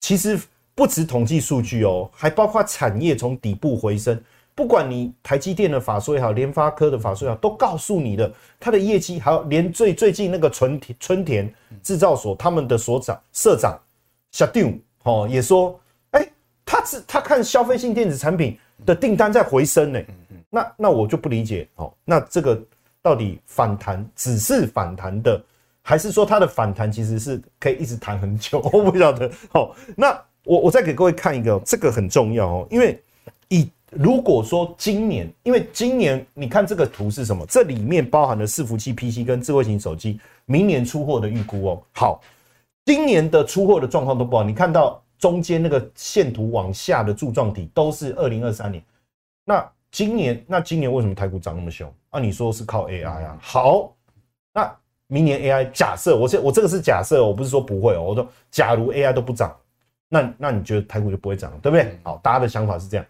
[0.00, 0.38] 其实
[0.78, 4.16] 不止统计数据哦，还包括产业从底部回升。
[4.54, 13.76] 不管你台积电的法说也好，联发科的法说也好，都告诉你的，它的业绩还有连最最近那个春田春田制造所他们的所长社长
[14.30, 15.76] 小丁哦也说，
[16.12, 16.24] 哎、
[16.64, 20.00] 他只他看消费性电子产品的订单在回升呢。
[20.48, 22.56] 那那我就不理解哦，那这个。
[23.00, 25.40] 到底反弹只是反弹的，
[25.82, 28.58] 还是说它的反弹其实是可以一直弹很久？
[28.72, 29.30] 我不晓得。
[29.50, 32.98] 好，那我我再给各位看一个，这个很重要哦，因为
[33.48, 37.44] 以如果说今年，因为今年你看这个图是什么？
[37.46, 41.82] 这里面包含了伺服器、PC 跟智慧型手机明年出货的预估哦。
[41.92, 42.20] 好，
[42.86, 48.82] 今年的出货的状况都不好，你看到中间那个线图往下的柱状体都是二零二三年，
[49.44, 49.70] 那。
[49.90, 51.90] 今年那今年为什么台股涨那么凶？
[52.10, 53.38] 啊，你说是靠 AI 啊？
[53.40, 53.90] 好，
[54.52, 54.70] 那
[55.06, 58.02] 明年 AI 假设我这我这个是假设，我不是说不会哦。
[58.02, 59.56] 我说假如 AI 都不涨，
[60.08, 61.98] 那那你觉得台股就不会涨，对不对？
[62.02, 63.06] 好，大家的想法是这样。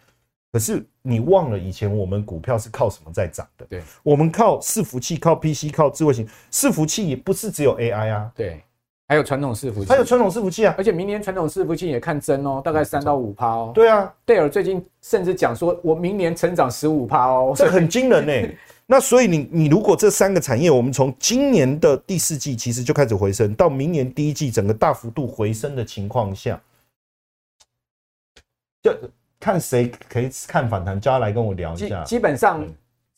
[0.52, 3.66] 可是你忘了以前我们股票是靠什么在涨的？
[3.66, 8.30] 对，我们靠伺服器、靠 PC、靠智慧型伺服器，也不是只有 AI 啊。
[8.34, 8.62] 对。
[9.10, 13.72] 还有传统伺服器，还有传统伺服器啊，而且明年传统伺服器也看增哦，大概三到五趴哦。
[13.74, 18.54] 对啊，戴尔最近甚至讲说，我明年成长十五趴哦，这很惊人呢。
[18.84, 26.60] 那所以你你如果这三个产业，我们从今年的第四季其实就开始回升，到明年第一季整个大幅度回升的情况下，
[28.82, 28.96] 就
[29.40, 32.02] 看谁可以看反弹，叫他来跟我聊一下。
[32.04, 32.66] 基本上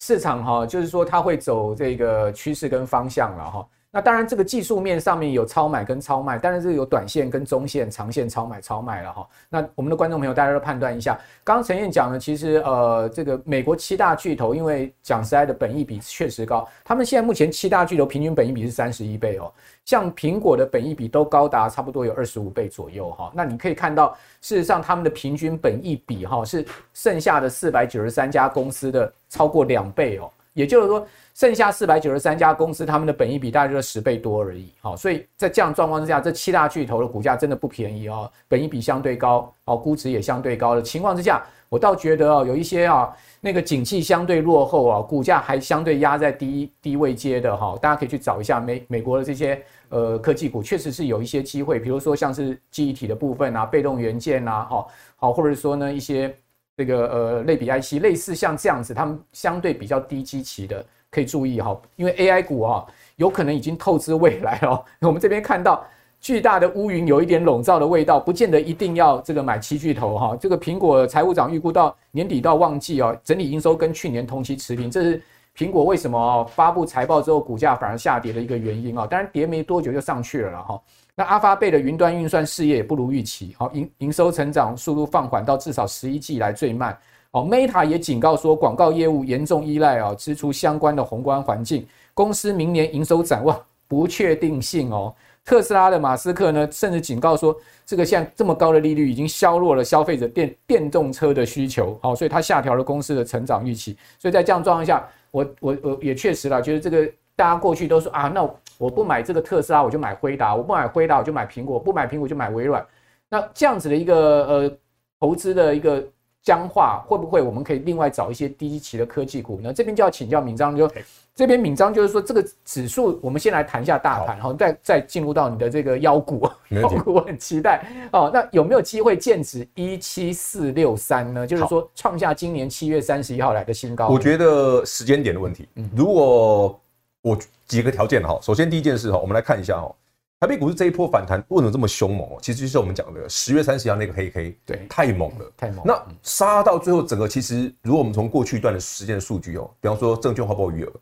[0.01, 3.69] 市场哈，就是说它会走这个趋势跟方向了哈。
[3.93, 9.29] 那当然，这个技术面上面有超买跟超卖，当然是有短线跟中线、长线超买、超卖了哈。
[9.49, 11.19] 那我们的观众朋友，大家都判断一下。
[11.43, 16.69] 刚刚陈燕讲的，其实呃，这个美国七大巨头，因为讲实在的，本益比确实高。
[16.85, 19.53] 他们现在目前七大巨头平均本益比是三十一倍哦，
[19.85, 23.33] 像苹果的本益比都高达差不多有二十五倍左右哈。
[23.35, 31.05] 那你可以看到，事实上他们的平均本益比哈是剩下的四百九十三家公司的超过两倍哦，也就是说。
[31.41, 34.71] 剩下四百九十三家公司，他们的本益比大概就是十倍多而已。
[34.83, 56.37] 好，所以在这样状况之下，这七大巨头的股价真的不便宜哦，本益比相对高，哦，估值也相对高的情况之下，我倒觉得哦，有一些啊，那个景气相对落后啊，股价还相对压在低低位阶的哈，大家可以去找一下美美国的这些呃科技股，确实是有一些机会，比如说像是记忆体的部分啊，被动元件啊，好，好，或者说呢一些
[56.77, 60.85] 这个呃类比 IC，类似像这样子，他们相对比较低基期的。
[61.11, 64.85] 可以注意哈，因为 AI 股啊，有可能已经透支未来哦。
[65.03, 65.85] 我们这边看到
[66.21, 70.37] 巨大的乌云，有一点笼罩的味道，不见得一定要这个买七巨头哈。
[70.41, 75.21] 这个苹果财务长预估到年底到旺季哦，整体营收跟去年同期持平，这是
[75.57, 79.07] 苹果为什么哦发布财报之后股价反而下跌的一个原因啊。
[79.07, 80.81] 当然跌没多久就上去了了哈。
[81.17, 86.97] 那阿发贝的云端运算事业也不如预期，好营营收成长速度放缓到至少十一季来最慢。
[87.33, 95.15] 哦，Meta 也警告说，广告业务严重依赖啊支出相关的宏观环境，公司明年营收展望不确定性哦。
[95.45, 103.97] 特斯拉的马斯克呢，甚至警告说，这个现在这么高的利率已经削弱了消费者电电动车的需求，好，所以他下调了公司的成长预期。
[104.19, 108.43] 所以在这样状况下，我我我也确实了，觉得这个大家过去都说啊，那
[108.77, 112.85] 我不买这个特斯拉，我就买辉达；我不买辉达，我就买苹果；不买苹果就买微软。
[113.29, 114.17] 那这样子的一个
[114.47, 114.73] 呃
[115.21, 116.05] 投资的一个。
[116.43, 119.73] 僵化，会不会我们可以另外找一些低期的科技股呢？
[119.73, 120.91] 这边就要请教敏章，就
[121.35, 128.31] 这边敏章就是说，这个指数我们先来谈一下大盘，然后再再进入到你的这个妖股，妖股我很期待哦。
[128.33, 131.47] 那有没有机会见指一七四六三呢？
[131.47, 134.09] 就是说创下今年七月三十一号来的新高。
[134.09, 136.81] 我觉得时间点的问题，如果
[137.23, 139.95] 我几个条件哈，首先第一件事哈，我们来看一下哈。
[140.41, 142.27] 台北股市这一波反弹为什么这么凶猛？
[142.41, 145.85] 其实就是我们讲的十月三十号那个黑 K，对，太猛了，太猛。
[145.85, 150.93] 那杀到最后，整个其实如果我们从过去一段的时间的数据哦，比方说证券划报余额，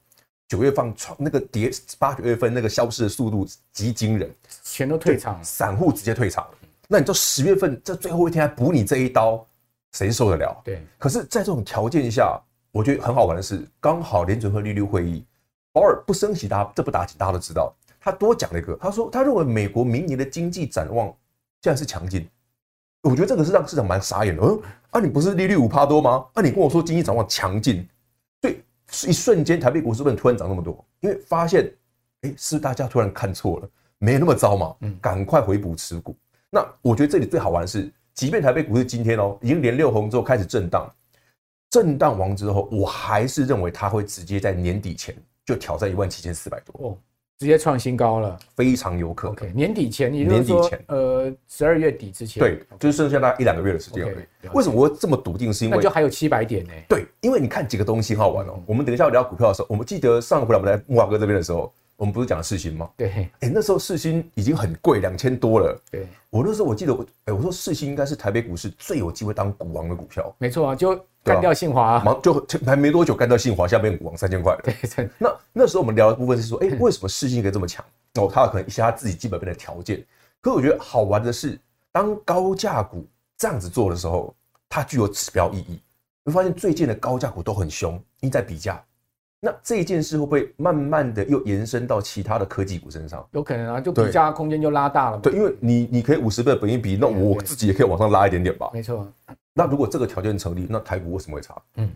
[0.49, 1.71] 九月份创那个跌，
[2.01, 4.29] 八九月份那个消失的速度极惊人，
[4.65, 6.45] 全都退场，散户直接退场。
[6.89, 9.47] 那你到十月份这最后一天还补你这一刀，
[9.93, 10.61] 谁受得了？
[10.65, 10.83] 对。
[10.99, 12.37] 可是，在这种条件下，
[12.73, 15.25] 我觉得很好玩的是，刚好联准会利率会议，
[15.73, 17.75] 鲍尔不升息，大家这不打紧，大家都知道。
[18.01, 21.09] 他多讲了一个，他说他认为美国明年的经济展望
[21.63, 22.29] 现在是强劲，
[23.03, 24.43] 我觉得这个是让市场蛮傻眼的。
[24.43, 26.25] 嗯，啊，你不是利率五趴多吗？
[26.35, 27.87] 啊，你跟我说经济展望强劲，
[28.41, 28.63] 对，
[29.07, 30.85] 一瞬间台北股市为什么突然涨那么多？
[31.01, 31.71] 因为发现，
[32.23, 36.17] 哎，是大家突然看错了，没那么糟嘛，嗯，赶快回补持股。
[36.51, 40.89] 那我觉得这里最好玩的是，即便台北股市今天哦已经连六红之后开始震荡，
[41.69, 45.15] 震荡完之后，我还是认为它会直接在年底前
[45.55, 46.89] 就挑战一万七千四百多。
[46.89, 46.99] 哦。
[47.39, 49.33] 直接创新高了，非常有可能。
[49.33, 54.49] OK，年底前，年底前，呃，十二月底之前，对，就是剩下大概一两个月的时间而已。
[54.53, 55.53] 为什么我会这么笃定？
[55.53, 56.73] 是因为就还有七百点呢。
[56.89, 58.61] 对，因为你看几个东西很好玩哦。
[58.67, 62.91] 我们等一下聊股票的时候，我们记得上回来我们来慕驊哥这边的时候，我们不是讲世新吗？
[62.97, 65.81] 对，哎，那时候世新已经很贵，两千多了。
[65.93, 70.35] 对，我那时候我记得我，哎，我说世新应该是台北股市最有机会当股王的股票。
[70.39, 71.01] 没错啊，就。
[71.29, 74.57] 干掉信驊，忙就还没多久，干掉信华，下面股王三千块。
[74.65, 77.85] 对，那那时候我们聊的部分是说，哎，为什么世芯可以这么强？
[78.15, 80.05] 哦，他可能一些他自己基本面的条件。
[80.41, 81.59] 可是我觉得好玩的是，
[81.93, 84.35] 当高价股这样子做的时候，
[84.69, 85.81] 它具有指标意义。
[86.25, 88.83] 你会发现最近的高价股都很凶，因为在比价。
[89.41, 93.25] 那这一件事会不会慢慢的又延伸到其他的科技股身上？
[93.31, 95.23] 有可能啊，就比价空间就拉大了嘛。
[95.23, 98.69] 对，因为你你可以五十倍的本益比，那我自己也可以往上拉一点点吧。
[98.73, 99.07] 没错。
[99.59, 101.61] 那如果这个条件成立，那台股为什么会差？
[101.75, 101.91] 嗯，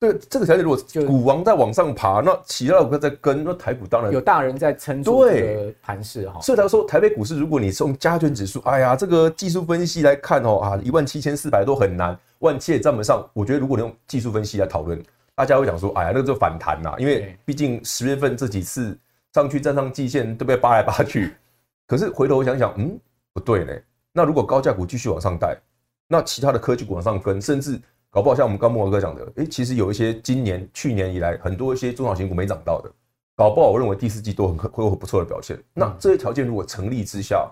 [0.00, 6.40] 对，这个条件如果股王在往上爬，那其他的股票在跟，那台股当然有大人在撑住这个盘势哈。
[6.40, 13.22] 所以他说，台北股市如果你用加权指数，哎呀，这个技术分析来看哦啊，一万七千四百多很难，万七也站不上。
[13.34, 14.98] 我觉得如果你用技术分析来讨论，
[15.34, 18.98] 大家会讲说，哎呀，那个就反弹呐，因为毕竟十月份这几次
[19.34, 21.34] 上去站上季线都被扒来扒去。
[21.86, 22.98] 可是回头想想，嗯，
[23.34, 23.72] 不对呢。
[24.14, 25.54] 那如果高价股继续往上带？
[26.08, 32.90] 那其他的科技股往上跟，甚至搞不好像我们刚慕驊哥讲的，哎，其实有一些今年、去年以来很多一些中小型股没涨到的，
[33.34, 35.58] 搞不好我认为第四季都很会有很不错的表现。
[35.72, 37.50] 那这些条件如果成立之下，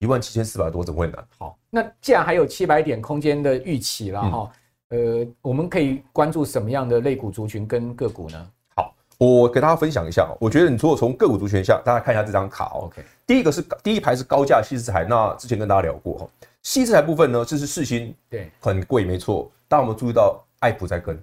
[0.00, 1.24] 一万七千四百多怎么会难？
[1.38, 4.50] 好，那既然还有七百点空间的预期了哈，
[4.88, 8.46] 呃，我们可以关注什么样的类股族群跟个股呢？
[8.74, 12.86] 好，我给大家分享一下，我觉得你如果从个股族群下，大家看一下这张卡哦。
[12.86, 16.28] OK，第一个是第一排是高价矽智财，那之前跟大家聊过哈。
[16.62, 19.50] 矽智财部分呢，这是世新，对，很贵，没错。
[19.66, 21.18] 但我们注意到爱普在跟，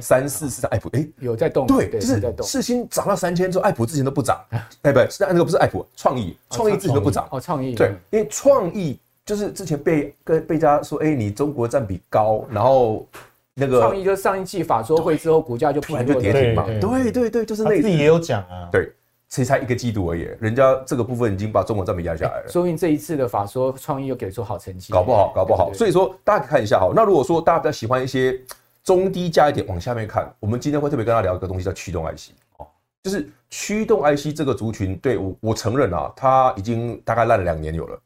[0.00, 4.44] 三四四三爱普，哎，有在动，对，就是世新涨到三千之后，爱普之前都不涨，
[4.82, 13.06] 哎，不是，那个不是爱普，创意，创意之前都不涨，哦，创意，对，因为创意就是之前被跟被大家说，哎，你中国占比高，然后
[13.54, 17.30] 那个创意就是上一季法说会之后，股价就突然就跌停嘛，对对。
[17.30, 18.92] 对，就是那自己也有讲啊，对。
[19.28, 22.48] 其实才一个季度而已，人家这个部分已经把中国占比压下来了。
[22.48, 25.72] 说明这一次的法说创意又给出好成绩，搞不好，搞不好。
[25.74, 26.92] 所以说，大家可以看一下哈。
[26.94, 28.40] 那如果说大家比较喜欢一些
[28.84, 32.66] 中低价一点，往下面看，我们今天会特别跟大家聊一个东西，叫驱动 IC 哦，
[33.02, 37.98] 就是驱动 IC 这个族群，对我我承认啊，它已经大概烂了两年有了。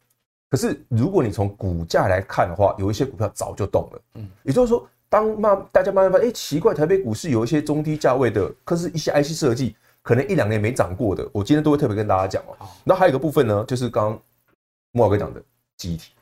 [0.48, 4.00] 可是如果你从股价来看的话，有一些股票早就动了。
[4.14, 9.76] 嗯，也就是说，当慢大家慢慢发现，哎，奇怪，台北股市有一些中低价位的，可是一些 IC 设计。
[10.02, 12.66] 可能一两年没涨过的，我今天都会特别跟大家讲哦。
[12.84, 14.22] 那还有一个部分呢，就是刚刚
[14.92, 15.42] 慕驊哥讲的
[15.76, 16.12] 记忆体，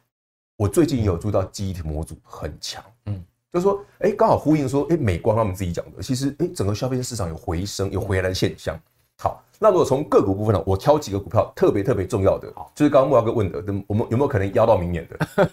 [0.57, 8.79] 我最近也有注意到记忆体模组很强，嗯，就是说，哎，刚好呼应说，哎，美光他们自己讲的，其实，哎，整个消费市场有回升、有回来的现象。
[9.21, 15.51] 好，那如果从个股部分呢，我挑几个股票特别特别重要的，就是刚刚莫老哥问的，我们有没有可能压到明年的？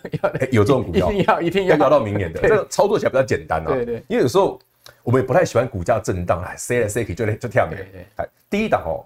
[0.51, 3.67] 有这种股票，一定要一定要压到明年的， 这个操作起来比较简单啊。
[3.67, 4.59] 对对，因为有时候。
[5.03, 7.77] 我们也不太喜欢股价震荡，哎，塞来塞去就就跳的。
[8.17, 9.05] 哎，第一档哦，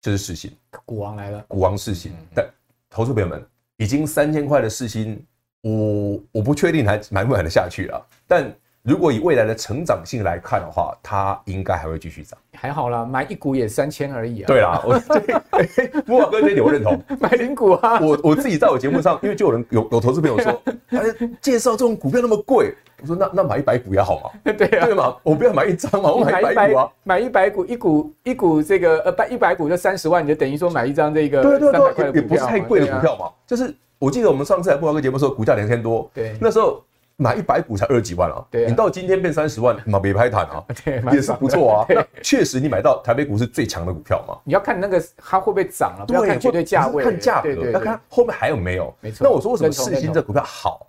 [0.00, 0.50] 就是世新，
[0.84, 2.12] 股王来了，股王世新。
[2.34, 2.46] 但
[2.90, 3.44] 投资朋友们，
[3.76, 5.24] 已经三千块的世新，
[5.62, 8.06] 我我不确定还买不买得下去了。
[8.26, 8.52] 但
[8.88, 12.38] 如果以未来的成长性来看的话，它应该还会继续涨。
[12.54, 14.46] 还好啦，买一股也三千而已啊。
[14.46, 14.98] 对啦，我
[15.52, 16.98] 对慕驊哥这一点我认同。
[17.20, 21.00] 买零股啊， 我我自己在我节目上，因为就有人有有投资朋友说，哎，
[21.42, 24.52] 介绍这种股票那么贵，我说那那买一百股也好嘛。
[24.54, 33.30] 对啊，对嘛，我不要买一张嘛，我买一百股啊，买一百股，一股一股这个呃，百一百股就三十万，你就等于说买一张这个对对对，也不是太贵的股票嘛。
[33.46, 36.82] 就是我记得我们上次来慕驊哥节目时候，股价两千多，对，那时候。
[37.20, 38.44] 买一百股才二十几万啊！
[38.48, 41.86] 对，你到今天变三十万， 嘛别拍坦啊，对，也是不错啊。
[42.22, 44.38] 确实，你买到台北股是最强的股票嘛。
[44.44, 48.94] 你要看那个它会不会涨了，不要看绝对价位，看价格，要看后面还有没有。
[49.00, 49.26] 没错。
[49.26, 50.86] 那我说为什么世芯这股票好？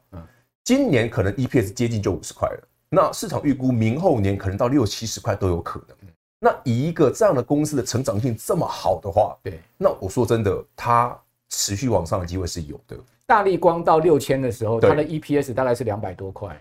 [0.64, 5.98] 今年可能 EPS 接近就五十块了，那市场预估明后年可能到六七十块都有可能。
[6.40, 11.18] 那以一个这样的公司的成长性这么好的话，对，那我说真的，它
[11.50, 12.96] 持续往上的机会是有的。
[13.30, 16.60] 大力光到六千的时候，它的 EPS 大概是两百多块，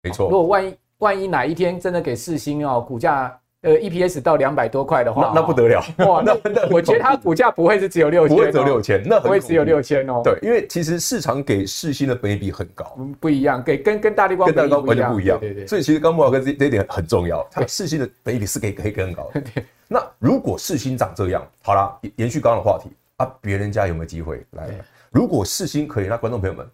[0.00, 0.30] 没错。
[0.30, 6.22] 如果万一万一哪一天真的给世星哦，股价呃 EPS 到两百多块的话，那不得了哇！
[6.24, 6.38] 那
[6.70, 10.20] 我觉得它股价不会是只有六千，不会只有六千，那不会只有六千哦。
[10.22, 15.36] 对，因为其实市场给世星的本益比很高，不一样，给跟跟大力光跟大力光完全不一样。
[15.40, 15.66] 对对。
[15.66, 19.42] 所以其实刚木老哥这这一点很重要，它世星的本益比是可以可以更高的。
[19.88, 24.68] 那如果世星长这样，好了，延续刚刚的话题啊，别人家有没有机会来？
[25.14, 26.68] 如果世星可以，那观众朋友们。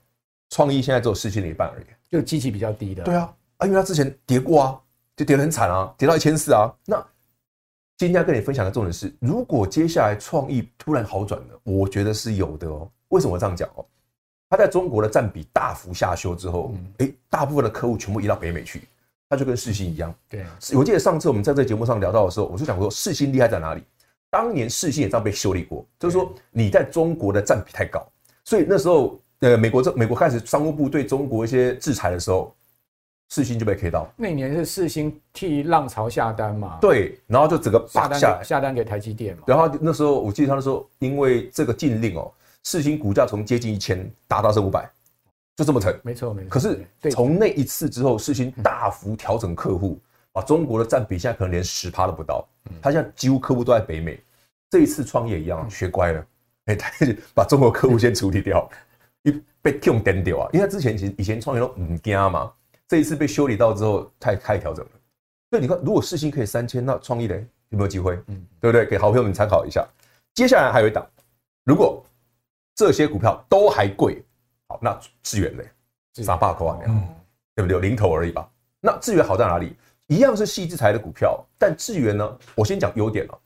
[0.52, 3.04] 创意现在只有世星的一半而已，就机器比较低的。
[3.04, 4.80] 对啊，啊，因为它之前跌过啊，
[5.14, 6.74] 就跌得很惨啊，跌到一千四啊。
[6.84, 6.96] 那
[7.96, 12.90] 今天要跟你分享的重点是，如果接下来创意突然好转了，我觉得是有的哦。
[13.10, 13.86] 为什么我这样讲哦？
[14.48, 18.88] 它在中国的占比大幅下修之后，哎、嗯，大部分的客户全部移到北美去，
[19.28, 20.12] 它就跟世星一样。
[20.28, 23.84] 对，我记得上次我们在这个节目上聊到的时候，我就讲说世星厉害在哪里？
[24.30, 28.04] 当年世芯也这样被修理过，就是说你在中国的占比太高，
[28.50, 29.18] 所以那时候。
[29.42, 32.54] 呃，美国这美国开始商务部对中国一些制裁的时候，
[33.30, 34.06] 世芯就被 K 到。
[34.14, 36.76] 那年是世芯替浪潮下单嘛？
[36.78, 39.44] 对，然后就整个下单下下单给台积电嘛。
[39.46, 42.30] 然后那时候我记得他那时候因为这个禁令哦，
[42.64, 44.86] 世芯股价从接近一千达到是五百，
[45.56, 45.98] 就这么沉。
[46.04, 46.50] 没错没错。
[46.50, 49.98] 可是从那一次之后，世芯大幅调整客户，
[50.32, 52.46] 把中国的占比现在可能连十趴都不到。
[52.82, 54.20] 他现在几乎客户都在北美。
[54.68, 56.26] 这一次创业一样学乖了，
[56.70, 56.90] 哎， 他
[57.34, 58.68] 把中国客户先处理掉。
[59.22, 60.48] 一被 Q 点掉啊！
[60.50, 62.50] 因为他之前其实以前创业都唔惊嘛，
[62.88, 64.90] 这一次被修理到之后，太太调整了。
[65.50, 68.18] 所以你看，如果世芯可以三千，那创意嘞有没有机会？
[68.28, 68.86] 嗯，对不对？
[68.86, 69.86] 给好朋友们参考一下。
[70.32, 71.06] 接下来还有一档，
[71.64, 72.02] 如果
[72.74, 74.24] 这些股票都还贵，
[74.68, 75.68] 好，那智原嘞，
[76.14, 77.06] 三百块啊，嗯，
[77.54, 77.78] 对不对？
[77.78, 78.48] 零头而已吧。
[78.80, 79.76] 那智远好在哪里？
[80.06, 83.38] 一样是矽智财的股票，但智源呢，我先讲优点了，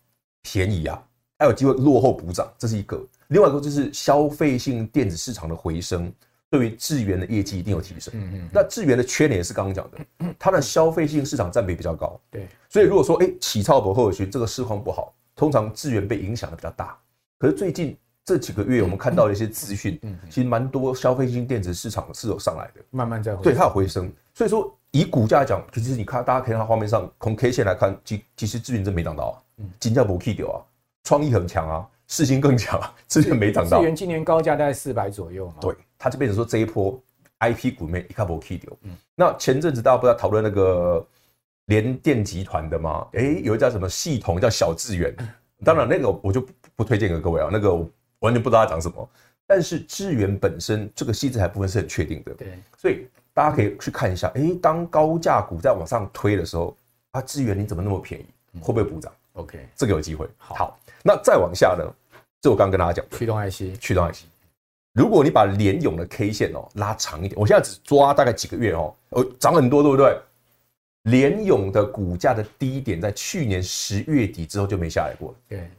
[0.42, 1.02] 便宜啊，
[1.36, 3.04] 还有机会落后补涨，这是一个。
[3.28, 6.12] 另外一个就是消费性电子市场的回升，
[6.50, 8.12] 对于智源的业绩一定有提升。
[8.16, 8.48] 嗯嗯。
[8.52, 12.20] 那智源的缺点也是刚刚讲的，它的消费性市场占比比较高。
[12.30, 12.46] 对。
[12.68, 16.96] 所以如果说哎，起超不后续这个市况不好，通常智源被影响的比较大。
[17.38, 23.42] 可是最近这几个月，我们看到的一些资讯，嗯，其实蛮多消费性电子市场是有上来的，慢慢在回。
[23.42, 24.10] 对，它有回升。
[24.32, 29.36] 所以说以股价来讲，其实你看大家可以看画面上从 K 线来看，其其实智源真没涨到啊，
[29.78, 30.56] 金价不 K 掉啊，
[31.02, 31.86] 创意很强啊。
[32.06, 33.78] 世芯更强，之前没涨到。
[33.78, 35.54] 资源今年高价大概四百左右嘛。
[35.60, 37.00] 对，它就变成说这一波
[37.40, 38.72] IP 股里面一卡波 K 掉。
[38.82, 41.04] 嗯，那前阵子大家不是在讨论那个
[41.66, 43.06] 联电集团的吗？
[43.14, 45.14] 哎、欸，有一家什么系统叫小智源，
[45.64, 47.88] 当然那个我就不不推荐给各位啊，那个我
[48.20, 49.08] 完全不知道它讲什么。
[49.46, 52.34] 但是智源本身这个矽智财部分是很确定的。
[52.34, 56.76] 对，所以大家可以去看一下，哎、欸，当高价股在往上推的时候，
[57.12, 58.26] 啊，智源你怎么那么便宜？
[58.60, 60.28] 会不会补涨？OK，这个有机会。
[60.38, 60.78] 好。
[61.06, 61.84] 那再往下呢？
[62.40, 64.24] 这我刚刚跟大家讲的驱动 IC，驱动 IC。
[64.94, 70.18] 如果你把联咏的 K 线哦拉长一点，我现在只抓大概几个月哦，呃，涨很多，对不对？
[71.04, 75.36] 联咏的股价的低点在去年十月底之后就没下来过了。
[75.48, 75.70] 对，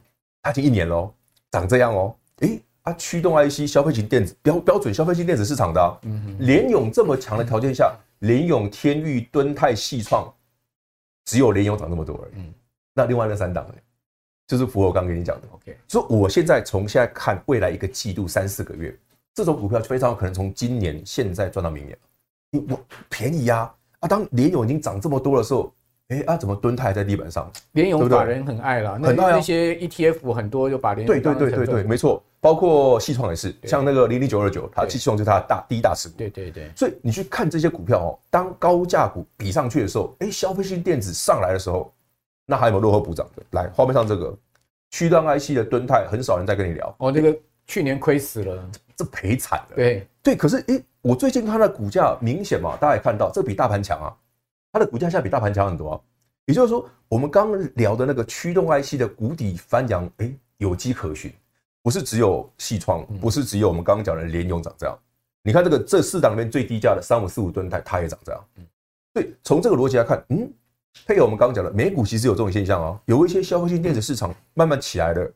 [0.42, 1.12] 它已经一年喽，
[1.50, 2.14] 长这样哦。
[2.40, 10.32] 诶，啊，驱动 IC 消费型电子标标准消费型电子市场的、啊，嗯哼，联咏这么强的条件下，联咏、天域、敦泰、细创，
[11.24, 12.32] 只有联咏涨那么多而已。
[12.36, 12.54] 嗯，
[12.94, 13.74] 那另外那三档呢？
[14.46, 15.76] 就是符合我刚刚跟你讲的，OK。
[15.88, 18.96] 所以我现在从现在看未来一个季度三四个月，
[19.34, 21.98] 这种股票非常有可能从今年现在赚到明年。
[22.50, 23.68] 你我便宜呀，
[23.98, 25.72] 啊，当联咏已经涨这么多的时候，
[26.08, 27.50] 哎啊，怎么蹲泰还在地板上？
[27.72, 36.14] 联咏法人很爱了，很爱那些 ETF 很多就把联咏对对对对对，没错，包括矽创也是，像那个零零九二九，它矽创就是它的大第一大持股。
[36.16, 36.70] 对对对。
[36.76, 41.92] 所以你去看这些股票哦，当高价股比上去的时候，哎，消费性电子上来的时候。
[42.46, 43.42] 那还有没有落后补涨的？
[43.50, 44.34] 来，画面上这个
[44.90, 47.12] 驱动 IC 的敦泰，很少人在跟你聊哦。
[47.12, 47.36] 那个
[47.66, 49.76] 去年亏死了，这赔惨了。
[49.76, 54.16] 对对，可是诶、欸，我最近看的股价明显嘛，大家也看到，这比大盘强啊。
[54.72, 56.00] 它的股价现在比大盘强很多啊。
[56.46, 61.32] 也就是说，我们刚刚聊的那个驱动 IC 的谷底翻扬，哎，有迹可循。
[61.82, 64.98] 不是只有矽创，不是只有我们刚刚讲的联咏长这样。
[65.42, 68.44] 你看这个这四档里面最低价的三五四五敦泰，它也长这样。
[69.14, 70.52] 对，从这个逻辑来看，嗯，
[71.04, 75.32] 配合我们刚刚讲的美股其实有这种现象啊，有一些消费性电子市场慢慢起来了。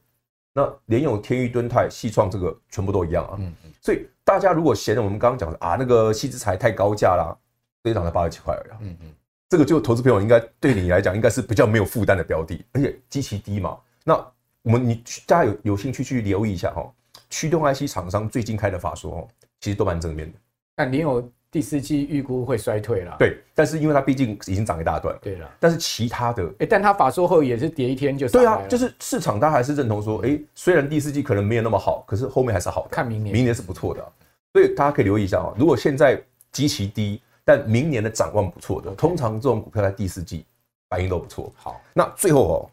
[0.52, 3.36] 那联咏、天域、敦泰、西创这个全部都一样啊。
[3.38, 7.34] 嗯所以大家如果嫌我们刚刚讲的啊那个西之财太高价啦，
[7.82, 8.88] 这一档才八十几块而已。
[8.88, 9.12] 嗯嗯，
[9.48, 13.78] 这个就投资朋友应该对你来讲应该是比较没有负担的标的，而且基期低嘛。
[14.04, 14.14] 那
[14.62, 16.92] 我们你大家有有兴趣去留意一下哈，
[17.30, 19.28] 驱动 IC 厂商最近开的法说哦，
[19.60, 20.38] 其实都蛮正面的。
[20.76, 23.16] 那联咏第四季预估会衰退了。
[23.18, 25.16] 对，但是因为它毕竟已经涨一大段。
[25.20, 25.50] 对了。
[25.58, 32.88] 但是其他的，哎，但它法说后也是跌一天就对啊，就是市场它还是认同说，哎，虽然第四季可能没有那么好，可是后面还是好的。
[32.90, 34.12] 看明年，明年是不错的，
[34.52, 35.52] 所以大家可以留意一下啊。
[35.56, 36.22] 如果现在
[36.52, 40.44] 基期低，但明年的展望不错的，通常这种股票在第四季
[40.88, 41.52] 反应都不错。
[41.56, 42.70] 好，那最后哦。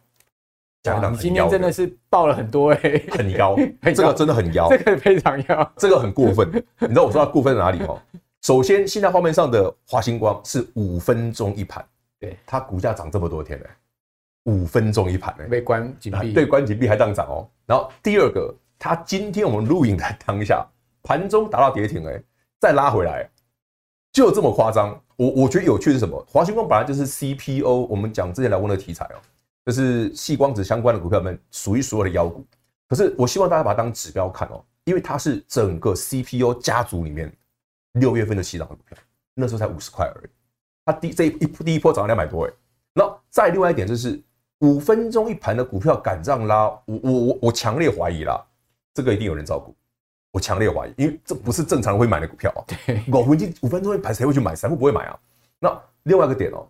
[1.20, 3.54] 今天真的是爆了很多哎、欸， 很妖，
[3.94, 6.50] 这个真的很妖，这个非常妖，这个很过分。
[6.78, 8.00] 你知道我说它过分在哪里吗？
[8.42, 11.84] 首先，现在画面上的华星光是五分钟一盘，
[12.18, 13.66] 对，它股价涨这么多天呢，
[14.44, 17.48] 五分钟一盘呢，被关紧闭，对，关紧闭还当涨哦。
[17.66, 20.66] 然后第二个，它今天我们录影的当下，
[21.02, 22.22] 盘中达到跌停哎，
[22.60, 23.28] 再拉回来，
[24.12, 24.98] 就这么夸张。
[25.16, 26.24] 我我觉得有趣的是什么？
[26.30, 29.18] 华星光本来就是 CPO，我们讲之前聊过的题材哦。
[29.66, 32.42] 就是细光子相关的股票们数一数二的妖股，
[32.88, 37.30] 可是我希望大家把它当指标看哦，因为它是整个 CPO 家族里面
[37.92, 38.96] 六月份的起涨的股票，
[39.34, 40.30] 那时候才五十块而已，
[40.84, 42.52] 它第这一第一波涨了两百多哎，
[42.94, 44.20] 那再另外一点就是
[44.60, 48.44] 五分钟一盘的股票敢这样拉，我我我我强烈怀疑啦，
[48.94, 49.74] 这个一定有人照顾，
[50.32, 52.60] 我强烈怀疑，因为这不是正常人会买的股票啊，
[53.12, 54.54] 五分钟五分钟一盘谁会去买？
[54.54, 55.18] 散户不会买啊。
[55.58, 56.68] 那另外一个点哦。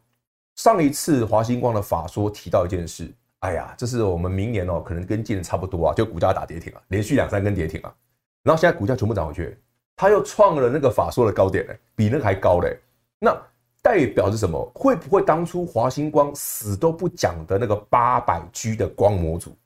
[0.57, 3.09] 上一次华星光的法说提到一件事，
[3.39, 7.95] 哎呀，这是我们明年哦，可能跟今年差不多啊，就股价打跌停啊，连续两三根跌停啊，
[8.43, 9.57] 然后现在股价全部涨回去，
[9.99, 12.79] 他又创了那个法说的高点嘞，比那个还高嘞，
[13.19, 13.37] 那
[13.83, 14.65] 代表是什么？
[14.73, 19.57] 会不会当初华星光死都不讲的那个八百 G 的光模组，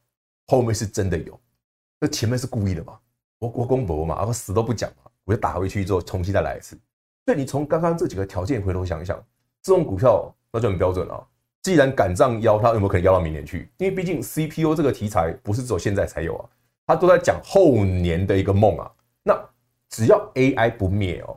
[0.47, 1.39] 后面是真的有？
[2.01, 2.99] 那前面是故意的嘛？
[3.39, 6.77] 我我公博嘛，然后死都不讲嘛，我就打回去之后重新再来一次。
[7.27, 9.17] 所以你从刚刚这几个条件回头想一想，
[9.63, 10.35] 这种股票。
[10.55, 11.27] 那就很标准了。
[11.63, 13.71] 既然敢这样邀，它有没有可能邀到明年去？
[13.79, 16.45] 因为毕竟 CPU 这个题材不是只有现在才有啊，
[16.87, 18.93] 它都在讲后年的一个梦啊。
[19.23, 19.35] 那
[19.93, 21.37] 只要 AI 不灭哦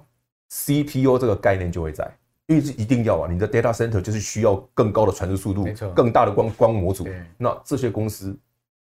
[0.49, 2.09] ，CPU 这个概念就会在，
[2.47, 3.27] 因为是一定要啊。
[3.29, 7.05] 你的 data center 就是需要更高的传输速度，更大的光光模组。
[7.37, 8.33] 那这些公司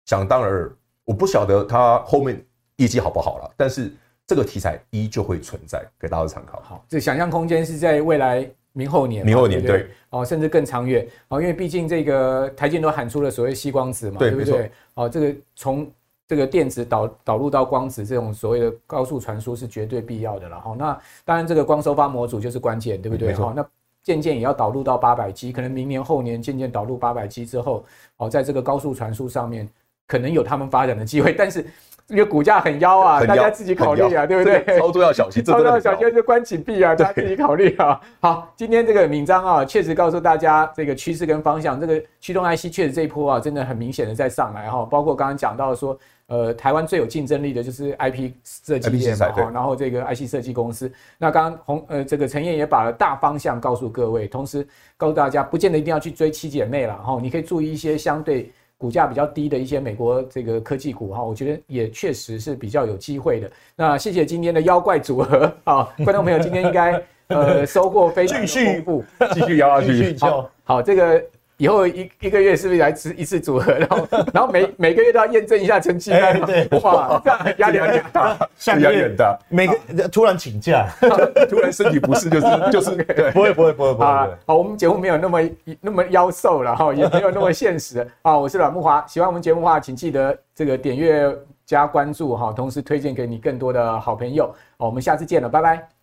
[0.07, 0.69] 想当然，
[1.05, 2.43] 我不晓得它后面
[2.77, 3.93] 业绩好不好了，但是
[4.27, 6.63] 这个题材依旧会存在，给大家参考。
[6.63, 8.51] 好，这想象空间是在未来。
[8.75, 14.71] 明后年，明后年对哦，甚至更长远哦，因为毕竟这个台积都喊出了所谓吸光子嘛，对不对？
[14.95, 15.91] 哦，这个从
[16.29, 20.77] 这个电子导导入到光子这种所谓的高速传输是绝对必要的了哈。
[20.79, 23.35] 那当然，这个光收发模组就是关键，对不对？
[23.35, 23.67] 哈，那
[24.03, 27.85] 渐渐也要导入到八百 G，可能明年后年渐渐导入八百 G 之后，
[28.19, 29.69] 哦，在这个高速传输上面
[30.07, 31.67] 可能有他们发展的机会，但是。
[32.09, 34.79] 这个股价很妖啊，大家自己考虑啊，对不对？
[34.79, 38.01] 操作要小心，操作要小心就关紧闭啊，大家自己考虑啊。
[38.19, 41.79] 好，今天这个敏章啊，确实告诉大家这个趋势跟方向。
[41.79, 44.87] 这个驱动 IC 确实这一波啊，真的很明显的在上来哈。
[44.87, 45.99] 包括刚刚讲到说，
[46.29, 49.51] 呃，台湾最有竞争力的就是 IP 设计业嘛哈。
[49.53, 57.19] 然后这个 IC 设计公司，那刚刚红呃这个陈燕也把大方向告诉各位，同时告诉大家，不见得一定要去追七姐妹了哈。
[57.21, 58.51] 你可以注意一些相对。
[58.79, 63.51] 股价比较低的一些美国这个科技股哈，我觉得也确实是比较有机会的。
[63.75, 69.05] 那谢谢今天的妖怪组合啊， 观众朋友今天应该呃收获非常丰富，
[69.35, 70.17] 继续摇下去。
[70.21, 71.23] 好，好，这个
[71.59, 73.73] 以后一一个月是不是来吃一次组合？
[73.73, 76.41] 然后 然后每每个月都要验证一下成绩单？
[76.43, 78.39] 对，哇，这样压力很大，
[78.79, 79.39] 压力很大。
[79.49, 80.89] 每个突然请假，
[81.51, 84.07] 突然身体不适，就是就是对，不会不会不会不会。
[84.47, 85.41] 好，我们节目没有那么
[85.81, 88.39] 那么妖瘦了哈，也没有那么现实啊。
[88.39, 91.37] 我是阮木华，喜欢我们节目的话，请记得这个点阅
[91.67, 94.47] 加关注哈，同时推荐给你更多的好朋友。
[94.79, 95.98] 好，我们下次见了，拜拜。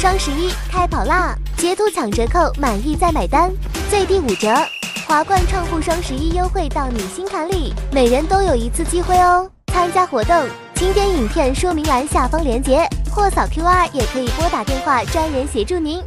[0.00, 1.36] 双十一开跑啦！
[1.58, 3.52] 截图抢折扣，满意再买单，
[3.90, 4.48] 最低五折。
[5.06, 9.46] 华冠创富双十一优惠到你心坎里，每人都有一次机会哦！
[9.66, 10.34] 参加活动，
[10.74, 16.02] 请点影片说明栏下方链接，或扫 QR，也可以拨打电话，专人协助您。